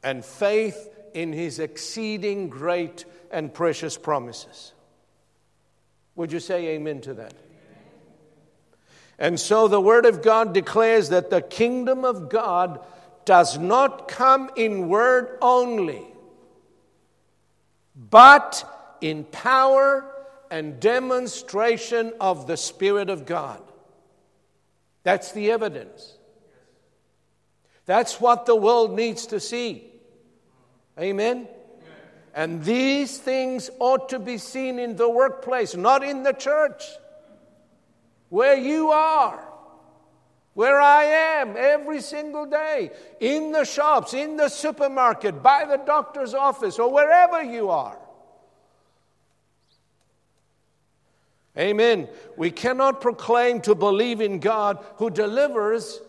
and 0.04 0.24
faith 0.24 0.90
in 1.14 1.32
His 1.32 1.60
exceeding 1.60 2.50
great 2.50 3.06
and 3.32 3.54
precious 3.54 3.98
promises. 3.98 4.74
Would 6.18 6.34
you 6.34 6.42
say 6.42 6.68
amen 6.76 7.00
to 7.02 7.14
that? 7.14 7.34
And 9.18 9.40
so 9.40 9.70
the 9.70 9.82
Word 9.82 10.06
of 10.06 10.22
God 10.22 10.54
declares 10.54 11.10
that 11.10 11.30
the 11.30 11.42
kingdom 11.42 12.04
of 12.04 12.30
God 12.30 12.82
does 13.24 13.58
not 13.58 14.08
come 14.10 14.52
in 14.56 14.90
word 14.90 15.38
only 15.42 16.04
but 18.10 18.98
in 19.02 19.24
power 19.26 20.06
and 20.52 20.80
demonstration 20.80 22.14
of 22.22 22.48
the 22.48 22.58
Spirit 22.58 23.10
of 23.10 23.26
God. 23.26 23.62
That's 25.04 25.32
the 25.32 25.52
evidence. 25.52 26.14
That's 27.86 28.22
what 28.22 28.46
the 28.46 28.56
world 28.56 28.96
needs 28.96 29.28
to 29.28 29.40
see. 29.40 29.86
Amen? 31.00 31.48
And 32.38 32.64
these 32.64 33.18
things 33.18 33.72
ought 33.80 34.10
to 34.10 34.20
be 34.20 34.38
seen 34.38 34.78
in 34.78 34.96
the 34.96 35.10
workplace, 35.10 35.76
not 35.76 36.04
in 36.04 36.22
the 36.22 36.34
church. 36.34 36.84
Where 38.30 38.56
you 38.56 38.92
are, 38.92 39.44
where 40.54 40.80
I 40.80 41.06
am 41.06 41.56
every 41.58 42.00
single 42.00 42.46
day, 42.46 42.92
in 43.20 43.54
the 43.54 43.66
shops, 43.66 44.14
in 44.14 44.38
the 44.38 44.50
supermarket, 44.50 45.42
by 45.42 45.66
the 45.66 45.78
doctor's 45.78 46.36
office, 46.36 46.78
or 46.78 46.94
wherever 46.94 47.42
you 47.42 47.72
are. 47.72 47.98
Amen. 51.58 52.08
We 52.36 52.52
cannot 52.52 53.02
proclaim 53.02 53.62
to 53.62 53.74
believe 53.74 54.22
in 54.22 54.38
God 54.38 54.86
who 54.98 55.10
delivers 55.10 56.00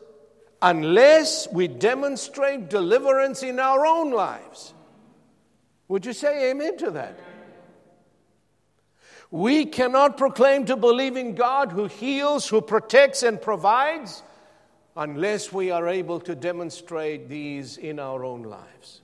unless 0.61 1.51
we 1.51 1.69
demonstrate 1.69 2.69
deliverance 2.69 3.43
in 3.43 3.59
our 3.59 3.87
own 3.87 4.11
lives. 4.11 4.75
Would 5.89 6.05
you 6.05 6.13
say 6.13 6.51
amen 6.51 6.77
to 6.79 6.91
that? 6.93 7.19
We 9.31 9.67
cannot 9.67 10.17
proclaim 10.17 10.65
to 10.67 10.77
believe 10.77 11.17
in 11.17 11.35
God 11.35 11.73
who 11.73 11.87
heals, 11.87 12.49
who 12.49 12.61
protects, 12.61 13.23
and 13.23 13.41
provides 13.41 14.23
unless 14.97 15.53
we 15.53 15.71
are 15.71 15.87
able 15.87 16.21
to 16.21 16.35
demonstrate 16.35 17.29
these 17.29 17.77
in 17.77 17.99
our 17.99 18.25
own 18.25 18.43
lives. 18.43 19.03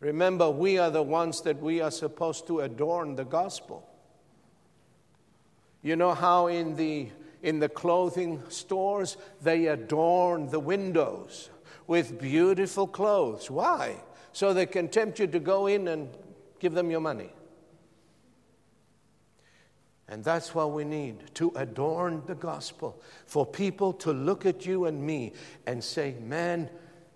Remember, 0.00 0.50
we 0.50 0.78
are 0.78 0.90
the 0.90 1.02
ones 1.02 1.40
that 1.42 1.60
we 1.62 1.80
are 1.80 1.90
supposed 1.90 2.46
to 2.46 2.60
adorn 2.60 3.16
the 3.16 3.24
gospel. 3.24 3.88
You 5.82 5.96
know 5.96 6.12
how 6.12 6.48
in 6.48 6.76
the, 6.76 7.08
in 7.42 7.58
the 7.58 7.70
clothing 7.70 8.42
stores 8.48 9.16
they 9.42 9.66
adorn 9.66 10.50
the 10.50 10.60
windows 10.60 11.48
with 11.86 12.20
beautiful 12.20 12.86
clothes. 12.86 13.50
Why? 13.50 13.96
So 14.32 14.52
they 14.52 14.66
can 14.66 14.88
tempt 14.88 15.18
you 15.18 15.26
to 15.28 15.38
go 15.38 15.66
in 15.66 15.88
and 15.88 16.08
give 16.58 16.72
them 16.72 16.90
your 16.90 17.00
money. 17.00 17.30
And 20.08 20.22
that's 20.22 20.54
what 20.54 20.72
we 20.72 20.84
need 20.84 21.34
to 21.34 21.52
adorn 21.56 22.22
the 22.26 22.34
gospel, 22.34 23.00
for 23.26 23.46
people 23.46 23.92
to 23.94 24.12
look 24.12 24.44
at 24.44 24.66
you 24.66 24.84
and 24.84 25.02
me 25.02 25.32
and 25.66 25.82
say, 25.82 26.14
Man, 26.20 26.68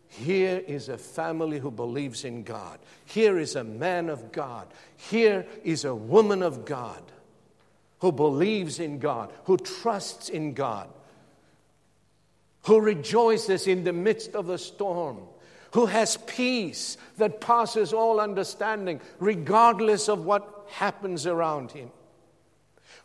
here 0.08 0.62
is 0.66 0.88
a 0.88 0.96
family 0.96 1.58
who 1.58 1.70
believes 1.70 2.24
in 2.24 2.42
God. 2.42 2.78
Here 3.04 3.38
is 3.38 3.56
a 3.56 3.64
man 3.64 4.08
of 4.08 4.32
God. 4.32 4.68
Here 4.96 5.46
is 5.64 5.84
a 5.84 5.94
woman 5.94 6.42
of 6.42 6.64
God 6.64 7.02
who 8.00 8.12
believes 8.12 8.80
in 8.80 8.98
God, 8.98 9.32
who 9.44 9.56
trusts 9.58 10.28
in 10.28 10.54
God, 10.54 10.88
who 12.68 12.82
rejoices 12.82 13.66
in 13.66 13.82
the 13.82 13.92
midst 13.94 14.34
of 14.34 14.46
the 14.46 14.58
storm, 14.58 15.20
who 15.72 15.86
has 15.86 16.18
peace 16.26 16.98
that 17.16 17.40
passes 17.40 17.94
all 17.94 18.20
understanding, 18.20 19.00
regardless 19.20 20.06
of 20.06 20.26
what 20.26 20.66
happens 20.72 21.26
around 21.26 21.70
him, 21.72 21.90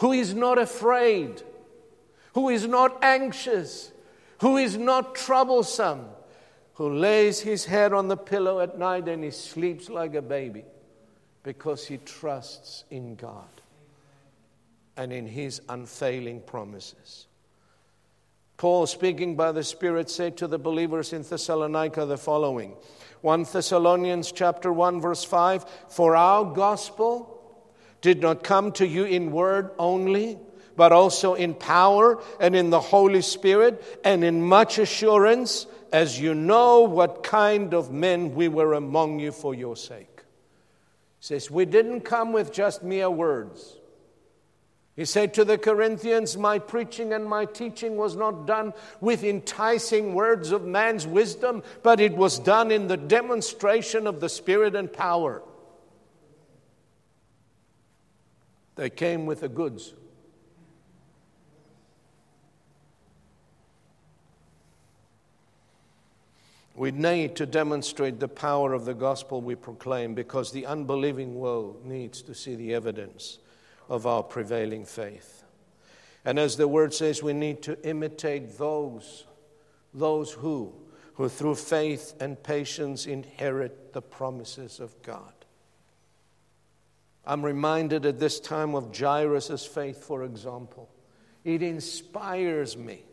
who 0.02 0.12
is 0.12 0.34
not 0.34 0.58
afraid, 0.58 1.42
who 2.34 2.50
is 2.50 2.68
not 2.68 3.02
anxious, 3.02 3.94
who 4.42 4.58
is 4.58 4.78
not 4.78 5.16
troublesome, 5.16 6.08
who 6.74 6.94
lays 6.94 7.40
his 7.40 7.64
head 7.64 7.94
on 7.94 8.10
the 8.10 8.18
pillow 8.18 8.60
at 8.60 8.78
night 8.78 9.08
and 9.08 9.24
he 9.24 9.32
sleeps 9.32 9.90
like 9.90 10.14
a 10.14 10.22
baby 10.22 10.66
because 11.42 11.88
he 11.88 12.00
trusts 12.00 12.84
in 12.90 13.16
God 13.16 13.62
and 14.98 15.14
in 15.14 15.26
his 15.26 15.62
unfailing 15.70 16.42
promises. 16.42 17.28
Paul, 18.64 18.88
speaking 18.88 19.36
by 19.36 19.52
the 19.52 19.62
Spirit, 19.62 20.10
said 20.10 20.38
to 20.38 20.48
the 20.48 20.58
believers 20.58 21.12
in 21.12 21.24
Thessalonica 21.24 22.06
the 22.06 22.16
following 22.16 22.78
1 23.20 23.44
Thessalonians 23.52 24.32
chapter 24.32 24.72
1 24.72 25.02
verse 25.02 25.26
5 25.26 25.66
For 25.90 26.16
our 26.16 26.46
gospel 26.46 27.60
did 28.00 28.22
not 28.22 28.42
come 28.42 28.72
to 28.72 28.88
you 28.88 29.04
in 29.04 29.34
word 29.34 29.72
only, 29.78 30.38
but 30.78 30.94
also 30.94 31.34
in 31.34 31.56
power 31.56 32.24
and 32.40 32.56
in 32.56 32.70
the 32.70 32.80
Holy 32.80 33.22
Spirit 33.22 33.84
and 34.06 34.24
in 34.24 34.42
much 34.42 34.78
assurance, 34.78 35.68
as 35.92 36.18
you 36.18 36.34
know 36.34 36.84
what 36.84 37.22
kind 37.22 37.74
of 37.74 37.92
men 37.92 38.34
we 38.34 38.48
were 38.48 38.76
among 38.76 39.20
you 39.20 39.34
for 39.34 39.54
your 39.54 39.76
sake. 39.76 40.24
He 41.20 41.26
says, 41.26 41.52
We 41.52 41.66
didn't 41.66 42.06
come 42.06 42.32
with 42.32 42.54
just 42.54 42.82
mere 42.82 43.10
words. 43.10 43.76
He 44.96 45.06
said 45.06 45.34
to 45.34 45.46
the 45.46 45.58
Corinthians, 45.58 46.38
My 46.38 46.60
preaching 46.60 47.14
and 47.14 47.26
my 47.26 47.46
teaching 47.46 47.98
was 47.98 48.16
not 48.16 48.46
done 48.46 48.74
with 49.02 49.24
enticing 49.24 50.14
words 50.14 50.52
of 50.52 50.66
man's 50.66 51.08
wisdom, 51.08 51.64
but 51.82 52.00
it 52.00 52.14
was 52.14 52.38
done 52.38 52.72
in 52.72 52.88
the 52.88 52.98
demonstration 52.98 54.06
of 54.06 54.20
the 54.20 54.30
Spirit 54.30 54.76
and 54.76 54.92
power. 54.92 55.42
They 58.76 58.92
came 58.92 59.26
with 59.26 59.42
the 59.42 59.50
goods. 59.50 59.94
We 66.76 66.92
need 66.92 67.36
to 67.36 67.46
demonstrate 67.46 68.20
the 68.20 68.28
power 68.28 68.74
of 68.74 68.86
the 68.86 68.96
gospel 68.96 69.42
we 69.42 69.56
proclaim 69.56 70.16
because 70.16 70.52
the 70.52 70.66
unbelieving 70.66 71.36
world 71.36 71.86
needs 71.86 72.22
to 72.24 72.36
see 72.36 72.56
the 72.56 72.74
evidence 72.74 73.40
of 73.94 74.08
our 74.08 74.24
prevailing 74.24 74.86
faith. 74.86 75.44
And 76.26 76.40
as 76.40 76.58
the 76.58 76.68
word 76.68 76.96
says, 76.96 77.22
we 77.22 77.34
need 77.34 77.62
to 77.62 77.78
imitate 77.88 78.58
those, 78.58 79.26
those 79.94 80.32
who, 80.32 80.74
who 81.14 81.30
through 81.30 81.54
faith 81.54 82.16
and 82.20 82.42
patience 82.42 83.06
inherit 83.06 83.94
the 83.94 84.02
promises 84.02 84.80
of 84.80 85.00
God. 85.04 85.32
I'm 87.24 87.46
reminded 87.46 88.08
at 88.08 88.20
this 88.20 88.40
time 88.40 88.74
of 88.74 88.98
Jairus' 88.98 89.64
faith, 89.64 90.04
for 90.04 90.24
example. 90.24 90.90
It 91.44 91.62
inspires 91.62 92.76
me 92.76 93.04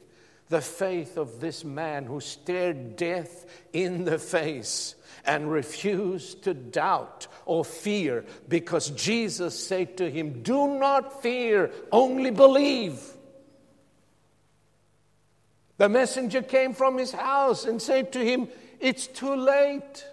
the 0.48 0.62
faith 0.62 1.18
of 1.18 1.40
this 1.40 1.62
man 1.62 2.06
who 2.06 2.20
stared 2.20 2.96
death 2.96 3.44
in 3.74 4.04
the 4.04 4.18
face 4.18 4.94
and 5.24 5.50
refused 5.50 6.44
to 6.44 6.54
doubt 6.54 7.26
or 7.44 7.64
fear 7.64 8.24
because 8.48 8.90
Jesus 8.90 9.58
said 9.58 9.96
to 9.98 10.10
him, 10.10 10.42
Do 10.42 10.78
not 10.78 11.22
fear, 11.22 11.70
only 11.92 12.30
believe. 12.30 13.00
The 15.78 15.88
messenger 15.88 16.42
came 16.42 16.74
from 16.74 16.98
his 16.98 17.12
house 17.12 17.64
and 17.64 17.80
said 17.80 18.12
to 18.12 18.24
him, 18.24 18.48
It's 18.80 19.06
too 19.06 19.34
late. 19.34 20.04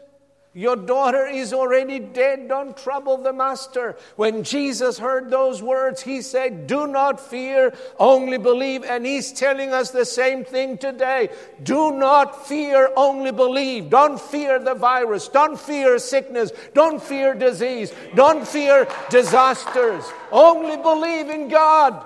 Your 0.58 0.76
daughter 0.76 1.28
is 1.28 1.54
already 1.54 2.00
dead. 2.00 2.48
Don't 2.48 2.76
trouble 2.76 3.18
the 3.20 3.32
master. 3.32 3.96
When 4.16 4.42
Jesus 4.42 4.98
heard 4.98 5.30
those 5.30 5.62
words, 5.62 6.02
he 6.02 6.24
said, 6.24 6.66
Do 6.66 6.88
not 6.88 7.20
fear, 7.20 7.76
only 8.00 8.40
believe. 8.40 8.84
And 8.84 9.06
he's 9.06 9.32
telling 9.32 9.72
us 9.72 9.92
the 9.92 10.04
same 10.04 10.44
thing 10.44 10.80
today. 10.80 11.30
Do 11.62 11.92
not 11.92 12.48
fear, 12.48 12.92
only 12.96 13.32
believe. 13.32 13.92
Don't 13.92 14.20
fear 14.20 14.58
the 14.58 14.74
virus. 14.74 15.28
Don't 15.28 15.60
fear 15.60 16.00
sickness. 16.00 16.52
Don't 16.74 17.04
fear 17.04 17.36
disease. 17.36 17.94
Don't 18.16 18.48
fear 18.48 18.88
disasters. 19.12 20.12
Only 20.32 20.78
believe 20.78 21.30
in 21.30 21.50
God. 21.50 22.04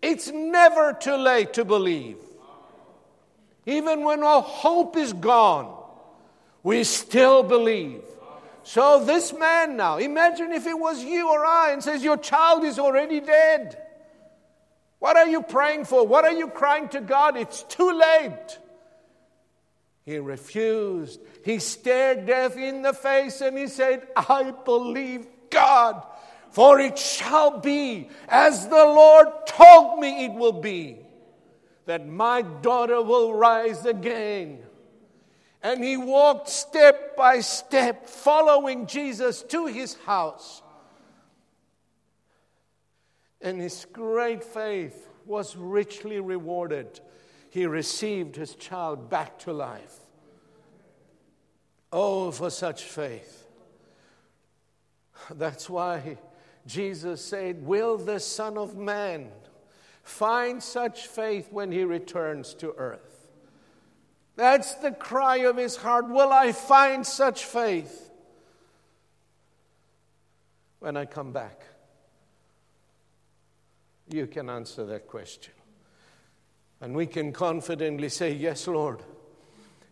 It's 0.00 0.32
never 0.32 0.94
too 0.94 1.16
late 1.16 1.52
to 1.52 1.66
believe. 1.66 2.16
Even 3.66 4.04
when 4.04 4.22
all 4.22 4.40
hope 4.40 4.96
is 4.96 5.12
gone. 5.12 5.80
We 6.62 6.84
still 6.84 7.42
believe. 7.42 8.02
So, 8.64 9.04
this 9.04 9.32
man 9.32 9.76
now, 9.76 9.98
imagine 9.98 10.52
if 10.52 10.66
it 10.66 10.78
was 10.78 11.02
you 11.02 11.28
or 11.28 11.44
I 11.44 11.72
and 11.72 11.82
says, 11.82 12.04
Your 12.04 12.16
child 12.16 12.64
is 12.64 12.78
already 12.78 13.20
dead. 13.20 13.76
What 15.00 15.16
are 15.16 15.26
you 15.26 15.42
praying 15.42 15.86
for? 15.86 16.06
What 16.06 16.24
are 16.24 16.32
you 16.32 16.46
crying 16.46 16.88
to 16.90 17.00
God? 17.00 17.36
It's 17.36 17.64
too 17.64 17.90
late. 17.90 18.58
He 20.04 20.18
refused. 20.18 21.20
He 21.44 21.58
stared 21.58 22.26
death 22.26 22.56
in 22.56 22.82
the 22.82 22.92
face 22.92 23.40
and 23.40 23.58
he 23.58 23.66
said, 23.66 24.06
I 24.16 24.52
believe 24.64 25.26
God, 25.50 26.06
for 26.50 26.78
it 26.78 26.98
shall 26.98 27.58
be 27.58 28.08
as 28.28 28.68
the 28.68 28.74
Lord 28.74 29.28
told 29.46 29.98
me 29.98 30.26
it 30.26 30.34
will 30.34 30.60
be, 30.60 30.98
that 31.86 32.06
my 32.06 32.42
daughter 32.42 33.02
will 33.02 33.34
rise 33.34 33.84
again. 33.84 34.60
And 35.62 35.82
he 35.82 35.96
walked 35.96 36.48
step 36.48 37.16
by 37.16 37.40
step, 37.40 38.08
following 38.08 38.86
Jesus 38.86 39.42
to 39.44 39.66
his 39.66 39.94
house. 40.06 40.60
And 43.40 43.60
his 43.60 43.86
great 43.92 44.42
faith 44.42 45.08
was 45.24 45.56
richly 45.56 46.20
rewarded. 46.20 47.00
He 47.50 47.66
received 47.66 48.34
his 48.34 48.54
child 48.54 49.08
back 49.08 49.38
to 49.40 49.52
life. 49.52 49.98
Oh, 51.92 52.30
for 52.30 52.50
such 52.50 52.84
faith. 52.84 53.46
That's 55.30 55.68
why 55.68 56.18
Jesus 56.66 57.24
said, 57.24 57.64
Will 57.64 57.98
the 57.98 58.18
Son 58.18 58.56
of 58.56 58.76
Man 58.76 59.30
find 60.02 60.62
such 60.62 61.06
faith 61.06 61.48
when 61.50 61.70
he 61.70 61.84
returns 61.84 62.54
to 62.54 62.74
earth? 62.76 63.21
That's 64.36 64.74
the 64.76 64.92
cry 64.92 65.38
of 65.38 65.56
his 65.56 65.76
heart. 65.76 66.08
Will 66.08 66.32
I 66.32 66.52
find 66.52 67.06
such 67.06 67.44
faith 67.44 68.10
when 70.78 70.96
I 70.96 71.04
come 71.04 71.32
back? 71.32 71.60
You 74.08 74.26
can 74.26 74.48
answer 74.48 74.84
that 74.86 75.06
question. 75.06 75.52
And 76.80 76.94
we 76.94 77.06
can 77.06 77.32
confidently 77.32 78.08
say, 78.08 78.32
Yes, 78.32 78.66
Lord, 78.66 79.02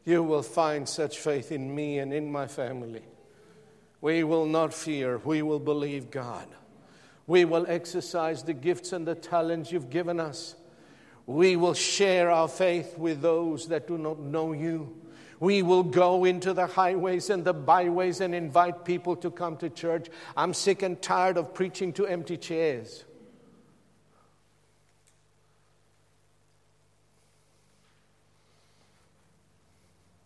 you 0.05 0.23
will 0.23 0.43
find 0.43 0.89
such 0.89 1.19
faith 1.19 1.53
in 1.53 1.75
me 1.75 1.99
and 1.99 2.13
in 2.13 2.31
my 2.33 2.47
family. 2.47 3.03
We 4.01 4.25
will 4.25 4.47
not 4.47 4.73
fear, 4.73 5.19
we 5.19 5.43
will 5.43 5.61
believe 5.61 6.11
God. 6.11 6.49
We 7.27 7.45
will 7.45 7.67
exercise 7.69 8.43
the 8.43 8.55
gifts 8.55 8.93
and 8.93 9.07
the 9.07 9.15
talents 9.15 9.71
you've 9.71 9.91
given 9.91 10.19
us. 10.19 10.57
We 11.31 11.55
will 11.55 11.75
share 11.75 12.29
our 12.29 12.49
faith 12.49 12.99
with 12.99 13.23
those 13.23 13.69
that 13.69 13.87
do 13.87 13.97
not 13.97 14.19
know 14.19 14.51
you. 14.51 14.97
We 15.39 15.63
will 15.63 15.85
go 15.85 16.25
into 16.25 16.53
the 16.53 16.67
highways 16.67 17.31
and 17.31 17.45
the 17.45 17.55
byways 17.55 18.21
and 18.21 18.35
invite 18.35 18.85
people 18.85 19.15
to 19.15 19.31
come 19.31 19.57
to 19.59 19.71
church. 19.71 20.09
I'm 20.37 20.53
sick 20.53 20.83
and 20.83 21.01
tired 21.01 21.37
of 21.37 21.55
preaching 21.55 21.93
to 21.93 22.07
empty 22.09 22.37
chairs. 22.37 23.05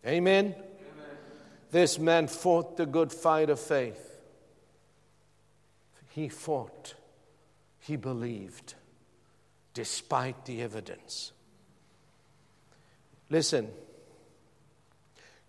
Amen? 0.07 0.47
Amen? 0.47 0.65
This 1.71 1.99
man 1.99 2.29
fought 2.29 2.79
the 2.79 2.87
good 2.87 3.13
fight 3.13 3.51
of 3.51 3.61
faith. 3.61 4.23
He 6.09 6.31
fought, 6.31 6.95
he 7.79 7.97
believed 7.97 8.75
despite 9.75 10.45
the 10.47 10.63
evidence. 10.63 11.33
Listen, 13.29 13.69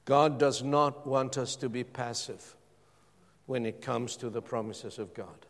God 0.05 0.39
does 0.39 0.63
not 0.63 1.07
want 1.07 1.37
us 1.37 1.55
to 1.57 1.69
be 1.69 1.83
passive 1.83 2.55
when 3.45 3.65
it 3.65 3.81
comes 3.81 4.17
to 4.17 4.29
the 4.29 4.41
promises 4.41 4.99
of 4.99 5.13
God. 5.13 5.45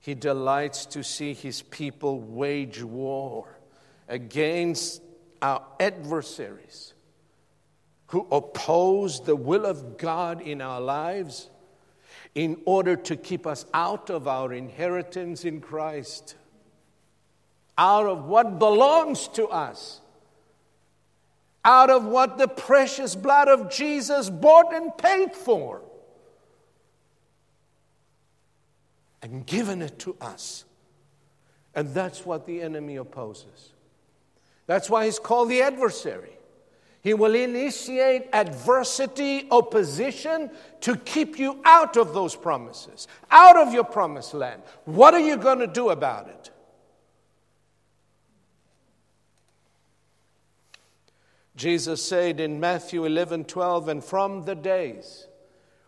He 0.00 0.14
delights 0.14 0.86
to 0.86 1.02
see 1.02 1.34
his 1.34 1.62
people 1.62 2.20
wage 2.20 2.82
war 2.82 3.58
against 4.08 5.02
our 5.42 5.62
adversaries 5.78 6.94
who 8.08 8.26
oppose 8.32 9.22
the 9.24 9.36
will 9.36 9.66
of 9.66 9.98
God 9.98 10.40
in 10.40 10.62
our 10.62 10.80
lives 10.80 11.50
in 12.34 12.60
order 12.64 12.96
to 12.96 13.16
keep 13.16 13.46
us 13.46 13.66
out 13.74 14.08
of 14.08 14.26
our 14.26 14.52
inheritance 14.52 15.44
in 15.44 15.60
Christ. 15.60 16.36
Out 17.78 18.06
of 18.06 18.24
what 18.24 18.58
belongs 18.58 19.28
to 19.28 19.46
us, 19.46 20.00
out 21.64 21.88
of 21.88 22.04
what 22.04 22.36
the 22.36 22.48
precious 22.48 23.14
blood 23.14 23.48
of 23.48 23.70
Jesus 23.70 24.28
bought 24.28 24.74
and 24.74 24.96
paid 24.98 25.32
for, 25.32 25.80
and 29.22 29.46
given 29.46 29.80
it 29.80 29.98
to 30.00 30.16
us. 30.20 30.64
And 31.74 31.94
that's 31.94 32.26
what 32.26 32.46
the 32.46 32.60
enemy 32.60 32.96
opposes. 32.96 33.72
That's 34.66 34.90
why 34.90 35.04
he's 35.04 35.18
called 35.18 35.48
the 35.48 35.62
adversary. 35.62 36.32
He 37.00 37.14
will 37.14 37.34
initiate 37.34 38.28
adversity, 38.32 39.46
opposition 39.50 40.50
to 40.80 40.96
keep 40.96 41.38
you 41.38 41.60
out 41.64 41.96
of 41.96 42.12
those 42.12 42.34
promises, 42.34 43.06
out 43.30 43.56
of 43.56 43.72
your 43.72 43.84
promised 43.84 44.34
land. 44.34 44.62
What 44.84 45.14
are 45.14 45.20
you 45.20 45.36
going 45.36 45.60
to 45.60 45.68
do 45.68 45.90
about 45.90 46.28
it? 46.28 46.50
Jesus 51.58 52.00
said 52.00 52.38
in 52.38 52.60
Matthew 52.60 53.04
11 53.04 53.44
12, 53.44 53.88
and 53.88 54.04
from 54.04 54.44
the 54.44 54.54
days 54.54 55.26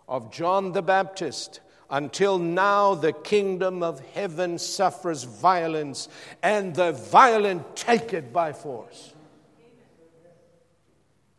of 0.09 0.33
John 0.33 0.73
the 0.73 0.83
Baptist 0.83 1.61
until 1.91 2.39
now, 2.39 2.95
the 2.97 3.12
kingdom 3.12 3.83
of 3.83 4.01
heaven 4.14 4.59
suffers 4.59 5.25
violence, 5.25 6.09
and 6.43 6.75
the 6.75 6.93
violent 6.93 7.77
take 7.77 8.12
it 8.12 8.33
by 8.33 8.53
force. 8.53 9.12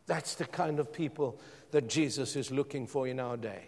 That's 0.07 0.35
the 0.35 0.45
kind 0.45 0.79
of 0.79 0.91
people 0.91 1.39
that 1.71 1.87
Jesus 1.87 2.35
is 2.35 2.51
looking 2.51 2.87
for 2.87 3.07
in 3.07 3.19
our 3.19 3.37
day. 3.37 3.63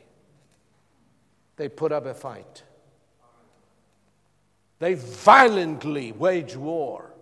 They 1.57 1.69
put 1.69 1.91
up 1.91 2.05
a 2.05 2.13
fight, 2.13 2.63
they 4.79 4.93
violently 4.93 6.13
wage 6.13 6.55
war. 6.55 7.12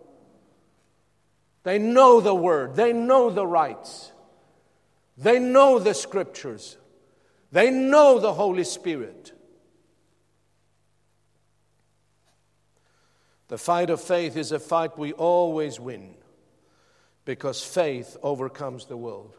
They 1.63 1.77
know 1.77 2.21
the 2.21 2.33
word, 2.33 2.75
they 2.75 2.91
know 2.91 3.29
the 3.29 3.45
rights, 3.45 4.11
they 5.17 5.37
know 5.37 5.77
the 5.77 5.93
scriptures, 5.93 6.77
they 7.51 7.69
know 7.69 8.19
the 8.19 8.33
Holy 8.33 8.63
Spirit. 8.63 9.33
The 13.47 13.57
fight 13.57 13.89
of 13.89 13.99
faith 13.99 14.37
is 14.37 14.53
a 14.53 14.59
fight 14.59 14.97
we 14.97 15.11
always 15.11 15.77
win 15.77 16.15
because 17.25 17.61
faith 17.61 18.15
overcomes 18.23 18.85
the 18.85 18.95
world. 18.95 19.35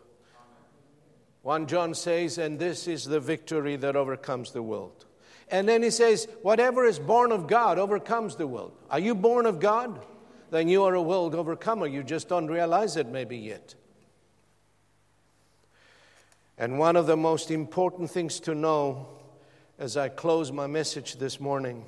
1 1.41 1.67
John 1.67 1.95
says, 1.95 2.39
and 2.39 2.59
this 2.59 2.87
is 2.87 3.05
the 3.05 3.19
victory 3.19 3.75
that 3.77 3.97
overcomes 3.97 4.53
the 4.53 4.63
world. 4.63 5.07
And 5.49 5.69
then 5.69 5.83
he 5.83 5.91
says, 5.91 6.29
whatever 6.43 6.85
is 6.85 6.99
born 6.99 7.33
of 7.33 7.49
God 7.49 7.79
overcomes 7.79 8.37
the 8.37 8.47
world. 8.47 8.77
Are 8.91 8.99
you 8.99 9.15
born 9.15 9.47
of 9.47 9.59
God? 9.59 10.05
Then 10.53 10.69
you 10.69 10.85
are 10.85 10.95
a 10.95 11.01
world 11.01 11.35
overcomer. 11.35 11.87
You 11.87 12.03
just 12.03 12.29
don't 12.29 12.47
realize 12.47 12.99
it 12.99 13.07
maybe 13.07 13.39
yet. 13.39 13.75
And 16.59 16.79
one 16.79 16.95
of 16.95 17.07
the 17.07 17.17
most 17.17 17.51
important 17.51 18.11
things 18.11 18.39
to 18.41 18.55
know 18.55 19.09
as 19.79 19.97
I 19.97 20.11
close 20.11 20.53
my 20.53 20.67
message 20.67 21.17
this 21.17 21.41
morning, 21.41 21.87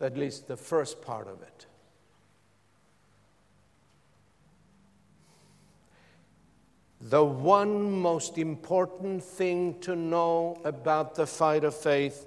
at 0.00 0.16
least 0.16 0.48
the 0.48 0.56
first 0.56 1.02
part 1.02 1.28
of 1.28 1.42
it, 1.42 1.66
The 6.98 7.22
one 7.22 8.00
most 8.00 8.36
important 8.36 9.22
thing 9.22 9.78
to 9.80 9.94
know 9.94 10.60
about 10.64 11.14
the 11.14 11.26
fight 11.26 11.62
of 11.62 11.72
faith 11.76 12.26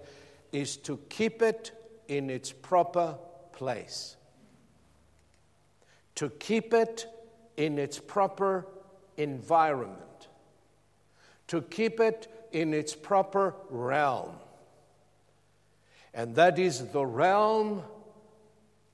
is 0.54 0.78
to 0.78 0.98
keep 1.10 1.42
it 1.42 1.72
in 2.08 2.30
its 2.30 2.54
proper 2.54 3.18
place 3.52 4.16
to 6.20 6.30
keep 6.32 6.74
it 6.74 7.08
in 7.56 7.80
its 7.80 7.98
proper 7.98 8.68
environment, 9.16 10.28
to 11.48 11.62
keep 11.62 12.02
it 12.02 12.28
in 12.52 12.74
its 12.74 12.94
proper 12.94 13.56
realm. 13.70 14.34
And 16.14 16.36
that 16.36 16.60
is 16.60 16.88
the 16.88 17.06
realm 17.06 17.84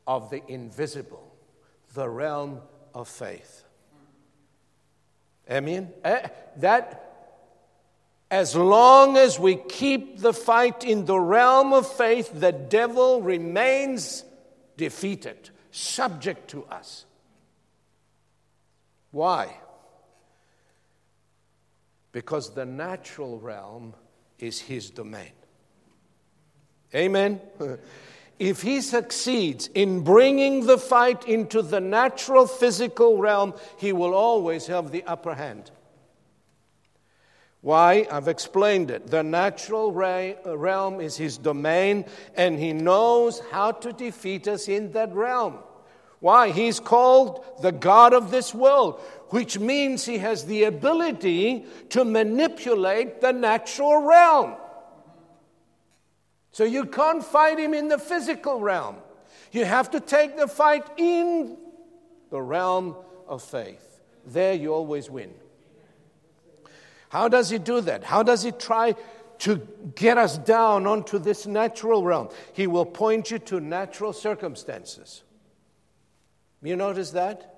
of 0.06 0.30
the 0.30 0.44
invisible, 0.48 1.36
the 1.96 2.08
realm 2.08 2.62
of 2.94 3.08
faith. 3.08 3.64
Amen? 5.50 5.92
Eh, 6.04 6.28
that 6.58 7.42
as 8.30 8.56
long 8.56 9.18
as 9.18 9.40
we 9.40 9.56
keep 9.56 10.20
the 10.20 10.32
fight 10.32 10.84
in 10.84 11.06
the 11.06 11.20
realm 11.20 11.74
of 11.74 11.92
faith, 11.92 12.30
the 12.40 12.52
devil 12.52 13.24
remains 13.24 14.24
defeated, 14.78 15.50
subject 15.72 16.52
to 16.52 16.66
us. 16.66 17.06
Why? 19.16 19.56
Because 22.12 22.54
the 22.54 22.66
natural 22.66 23.40
realm 23.40 23.94
is 24.40 24.60
his 24.60 24.90
domain. 24.90 25.32
Amen? 26.94 27.40
if 28.40 28.62
he 28.62 28.82
succeeds 28.82 29.68
in 29.68 30.02
bringing 30.02 30.66
the 30.66 30.78
fight 30.78 31.30
into 31.30 31.62
the 31.62 31.80
natural 31.80 32.46
physical 32.46 33.18
realm, 33.18 33.54
he 33.78 33.94
will 33.94 34.14
always 34.14 34.68
have 34.68 34.92
the 34.92 35.06
upper 35.06 35.34
hand. 35.34 35.72
Why? 37.62 38.06
I've 38.12 38.28
explained 38.28 38.92
it. 38.92 39.08
The 39.08 39.24
natural 39.24 39.92
uh, 39.98 40.58
realm 40.58 41.00
is 41.00 41.16
his 41.16 41.38
domain, 41.38 42.04
and 42.36 42.60
he 42.60 42.74
knows 42.74 43.42
how 43.50 43.72
to 43.72 43.94
defeat 43.94 44.50
us 44.50 44.68
in 44.68 44.92
that 44.92 45.16
realm. 45.16 45.60
Why? 46.20 46.50
He's 46.50 46.80
called 46.80 47.44
the 47.62 47.72
God 47.72 48.14
of 48.14 48.32
this 48.32 48.54
world, 48.54 49.00
which 49.30 49.60
means 49.60 50.06
he 50.06 50.18
has 50.20 50.46
the 50.46 50.64
ability 50.64 51.66
to 51.90 52.06
manipulate 52.06 53.22
the 53.22 53.32
natural 53.32 54.02
realm. 54.02 54.56
So 56.52 56.64
you 56.64 56.86
can't 56.86 57.24
fight 57.24 57.60
him 57.60 57.74
in 57.74 57.90
the 57.90 57.98
physical 57.98 58.62
realm. 58.62 58.96
You 59.52 59.66
have 59.66 59.92
to 59.92 60.00
take 60.00 60.38
the 60.38 60.48
fight 60.48 60.86
in 60.96 61.58
the 62.30 62.42
realm 62.42 62.96
of 63.28 63.44
faith. 63.44 64.02
There 64.26 64.54
you 64.54 64.74
always 64.74 65.10
win. 65.10 65.34
How 67.10 67.28
does 67.28 67.50
he 67.50 67.58
do 67.58 67.82
that? 67.82 68.06
How 68.06 68.24
does 68.24 68.42
he 68.42 68.52
try 68.52 68.96
to 69.40 69.68
get 69.96 70.18
us 70.18 70.38
down 70.38 70.88
onto 70.88 71.20
this 71.20 71.46
natural 71.46 72.04
realm? 72.04 72.30
He 72.54 72.68
will 72.68 72.86
point 72.86 73.32
you 73.32 73.40
to 73.40 73.60
natural 73.60 74.14
circumstances. 74.14 75.24
You 76.62 76.76
notice 76.76 77.12
that? 77.12 77.54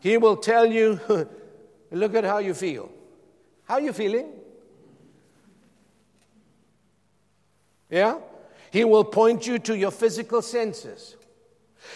He 0.00 0.16
will 0.18 0.36
tell 0.36 0.66
you, 0.66 1.00
look 1.90 2.14
at 2.14 2.24
how 2.24 2.38
you 2.38 2.54
feel. 2.54 2.90
How 3.64 3.78
you 3.78 3.92
feeling? 3.92 4.28
Yeah? 7.90 8.18
He 8.70 8.84
will 8.84 9.04
point 9.04 9.46
you 9.46 9.58
to 9.60 9.76
your 9.76 9.90
physical 9.90 10.42
senses. 10.42 11.16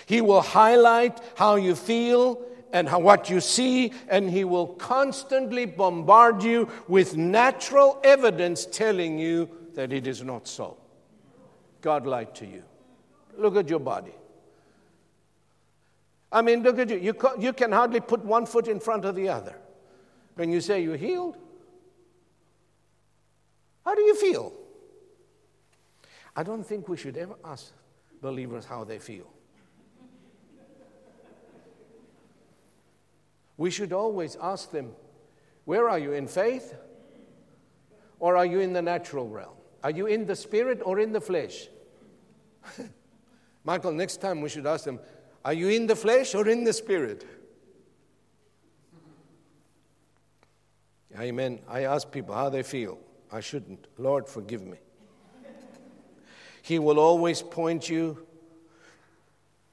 He 0.06 0.20
will 0.20 0.42
highlight 0.42 1.20
how 1.34 1.56
you 1.56 1.74
feel 1.74 2.40
and 2.72 2.88
how, 2.88 2.98
what 2.98 3.30
you 3.30 3.40
see, 3.40 3.92
and 4.08 4.30
he 4.30 4.44
will 4.44 4.66
constantly 4.66 5.64
bombard 5.64 6.42
you 6.42 6.68
with 6.86 7.16
natural 7.16 7.98
evidence 8.04 8.66
telling 8.66 9.18
you 9.18 9.48
that 9.74 9.92
it 9.92 10.06
is 10.06 10.22
not 10.22 10.46
so. 10.46 10.76
God 11.80 12.06
lied 12.06 12.34
to 12.36 12.46
you. 12.46 12.62
Look 13.36 13.56
at 13.56 13.68
your 13.68 13.80
body. 13.80 14.14
I 16.30 16.42
mean, 16.42 16.62
look 16.62 16.78
at 16.78 16.90
you. 16.90 16.98
You, 16.98 17.14
you 17.38 17.52
can 17.52 17.72
hardly 17.72 18.00
put 18.00 18.24
one 18.24 18.44
foot 18.46 18.68
in 18.68 18.80
front 18.80 19.04
of 19.04 19.14
the 19.14 19.28
other. 19.28 19.56
When 20.34 20.52
you 20.52 20.60
say 20.60 20.82
you're 20.82 20.96
healed, 20.96 21.36
how 23.84 23.94
do 23.94 24.02
you 24.02 24.14
feel? 24.14 24.52
I 26.36 26.42
don't 26.42 26.62
think 26.62 26.88
we 26.88 26.96
should 26.96 27.16
ever 27.16 27.34
ask 27.44 27.72
believers 28.20 28.64
how 28.64 28.84
they 28.84 28.98
feel. 28.98 29.26
We 33.56 33.70
should 33.70 33.92
always 33.92 34.36
ask 34.40 34.70
them, 34.70 34.92
where 35.64 35.88
are 35.88 35.98
you 35.98 36.12
in 36.12 36.28
faith? 36.28 36.74
Or 38.20 38.36
are 38.36 38.46
you 38.46 38.60
in 38.60 38.72
the 38.72 38.82
natural 38.82 39.28
realm? 39.28 39.56
Are 39.82 39.90
you 39.90 40.06
in 40.06 40.26
the 40.26 40.36
spirit 40.36 40.80
or 40.84 40.98
in 40.98 41.12
the 41.12 41.20
flesh? 41.20 41.68
Michael, 43.64 43.92
next 43.92 44.18
time 44.18 44.40
we 44.40 44.48
should 44.48 44.66
ask 44.66 44.84
them, 44.84 45.00
are 45.44 45.52
you 45.52 45.68
in 45.68 45.86
the 45.86 45.96
flesh 45.96 46.34
or 46.34 46.48
in 46.48 46.64
the 46.64 46.72
spirit? 46.72 47.24
Amen. 51.18 51.60
I 51.68 51.82
ask 51.82 52.10
people 52.10 52.34
how 52.34 52.48
they 52.48 52.62
feel. 52.62 52.98
I 53.32 53.40
shouldn't. 53.40 53.86
Lord, 53.98 54.28
forgive 54.28 54.64
me. 54.64 54.78
He 56.62 56.78
will 56.78 56.98
always 56.98 57.42
point 57.42 57.88
you 57.88 58.26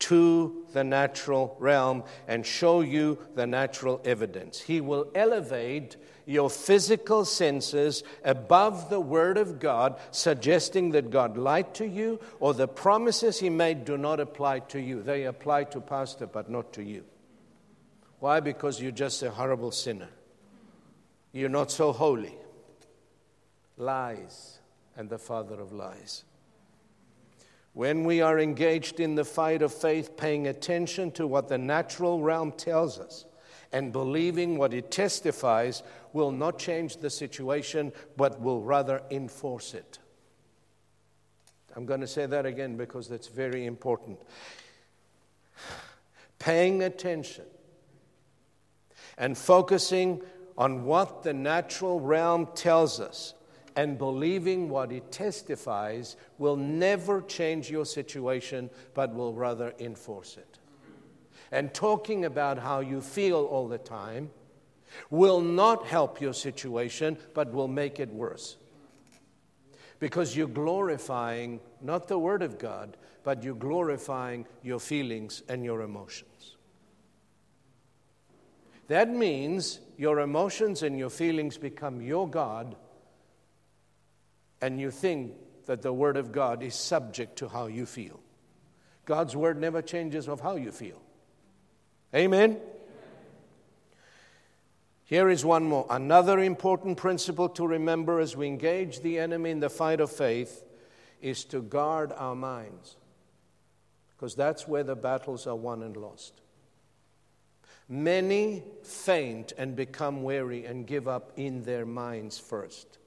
to 0.06 0.66
the 0.74 0.84
natural 0.84 1.56
realm 1.60 2.04
and 2.28 2.46
show 2.46 2.82
you 2.82 3.18
the 3.34 3.48
natural 3.48 4.00
evidence. 4.06 4.60
He 4.60 4.80
will 4.82 5.10
elevate 5.16 5.96
your 6.28 6.50
physical 6.50 7.26
senses 7.26 8.04
above 8.24 8.90
the 8.90 9.00
Word 9.00 9.38
of 9.38 9.60
God, 9.60 10.00
suggesting 10.12 10.92
that 10.92 11.10
God 11.10 11.38
lied 11.38 11.74
to 11.76 11.88
you 11.88 12.20
or 12.40 12.54
the 12.54 12.68
promises 12.68 13.40
He 13.40 13.50
made 13.50 13.86
do 13.86 13.98
not 13.98 14.20
apply 14.20 14.60
to 14.60 14.80
you. 14.80 15.02
They 15.02 15.24
apply 15.24 15.66
to 15.66 15.82
Pastor, 15.82 16.28
but 16.28 16.50
not 16.52 16.72
to 16.74 16.84
you. 16.84 17.04
Why? 18.20 18.40
Because 18.40 18.80
you're 18.80 18.92
just 18.92 19.24
a 19.24 19.32
horrible 19.32 19.72
sinner. 19.72 20.10
You're 21.32 21.50
not 21.50 21.72
so 21.72 21.92
holy. 21.92 22.36
Lies 23.78 24.60
and 24.96 25.10
the 25.10 25.18
father 25.18 25.60
of 25.60 25.74
lies. 25.74 26.24
When 27.76 28.06
we 28.06 28.22
are 28.22 28.40
engaged 28.40 29.02
in 29.02 29.16
the 29.16 29.26
fight 29.26 29.62
of 29.62 29.74
faith, 29.74 30.16
paying 30.16 30.48
attention 30.48 31.12
to 31.12 31.28
what 31.28 31.50
the 31.50 31.58
natural 31.58 32.22
realm 32.22 32.54
tells 32.54 32.98
us 32.98 33.26
and 33.74 33.92
believing 33.92 34.58
what 34.58 34.74
it 34.74 34.92
testifies, 34.92 35.84
will 36.14 36.32
not 36.32 36.58
change 36.58 36.96
the 36.96 37.10
situation, 37.10 37.92
but 38.16 38.40
will 38.40 38.62
rather 38.62 39.02
enforce 39.12 39.74
it. 39.74 40.00
I'm 41.76 41.86
going 41.86 42.00
to 42.00 42.08
say 42.08 42.26
that 42.26 42.46
again 42.46 42.78
because 42.78 43.10
that's 43.10 43.28
very 43.28 43.66
important. 43.66 44.20
Paying 46.40 46.82
attention 46.82 47.44
and 49.18 49.38
focusing 49.38 50.22
on 50.58 50.86
what 50.86 51.24
the 51.24 51.34
natural 51.34 52.00
realm 52.00 52.48
tells 52.56 53.02
us 53.02 53.34
and 53.76 53.98
believing 53.98 54.70
what 54.70 54.92
it 54.92 55.12
testifies 55.12 56.16
will 56.38 56.56
never 56.56 57.22
change 57.22 57.70
your 57.70 57.86
situation, 57.86 58.70
but 58.94 59.14
will 59.14 59.34
rather 59.34 59.74
enforce 59.80 60.38
it. 60.38 60.60
And 61.52 61.74
talking 61.74 62.26
about 62.26 62.58
how 62.58 62.80
you 62.80 63.02
feel 63.02 63.44
all 63.46 63.68
the 63.68 63.78
time 63.78 64.32
will 65.10 65.42
not 65.42 65.86
help 65.86 66.22
your 66.22 66.34
situation, 66.34 67.18
but 67.34 67.52
will 67.52 67.68
make 67.68 68.00
it 68.00 68.10
worse. 68.10 68.58
Because 70.00 70.36
you're 70.36 70.48
glorifying 70.48 71.60
not 71.82 72.08
the 72.08 72.20
Word 72.20 72.42
of 72.42 72.58
God, 72.58 72.98
but 73.24 73.44
you're 73.44 73.56
glorifying 73.56 74.46
your 74.64 74.80
feelings 74.80 75.44
and 75.50 75.64
your 75.64 75.82
emotions. 75.82 76.56
That 78.88 79.10
means 79.10 79.80
your 79.98 80.20
emotions 80.20 80.84
and 80.84 80.98
your 80.98 81.10
feelings 81.10 81.58
become 81.58 82.02
your 82.02 82.30
God 82.30 82.76
and 84.66 84.82
you 84.82 84.90
think 84.90 85.34
that 85.68 85.84
the 85.84 85.94
Word 85.94 86.18
of 86.18 86.32
God 86.32 86.64
is 86.64 86.74
subject 86.74 87.38
to 87.38 87.48
how 87.48 87.68
you 87.68 87.86
feel. 87.86 88.20
God's 89.06 89.36
Word 89.36 89.62
never 89.62 89.84
changes 89.84 90.28
of 90.28 90.40
how 90.40 90.56
you 90.56 90.72
feel. 90.72 91.00
Amen? 92.16 92.58
Here 95.04 95.30
is 95.30 95.46
one 95.46 95.66
more. 95.66 95.86
Another 95.88 96.40
important 96.40 96.98
principle 96.98 97.48
to 97.50 97.68
remember 97.68 98.20
as 98.20 98.36
we 98.36 98.48
engage 98.48 99.02
the 99.02 99.20
enemy 99.20 99.52
in 99.52 99.60
the 99.60 99.70
fight 99.70 100.00
of 100.00 100.12
faith 100.12 100.64
is 101.22 101.46
to 101.46 101.62
guard 101.62 102.12
our 102.18 102.36
minds, 102.36 102.96
because 104.16 104.34
that's 104.34 104.68
where 104.68 104.84
the 104.84 104.96
battles 104.96 105.46
are 105.46 105.56
won 105.56 105.84
and 105.84 105.96
lost. 105.96 106.42
Many 107.88 108.64
faint 108.82 109.54
and 109.60 109.76
become 109.76 110.24
weary 110.24 110.66
and 110.66 110.88
give 110.88 111.08
up 111.08 111.34
in 111.36 111.66
their 111.66 111.86
minds 111.86 112.40
first. 112.40 112.98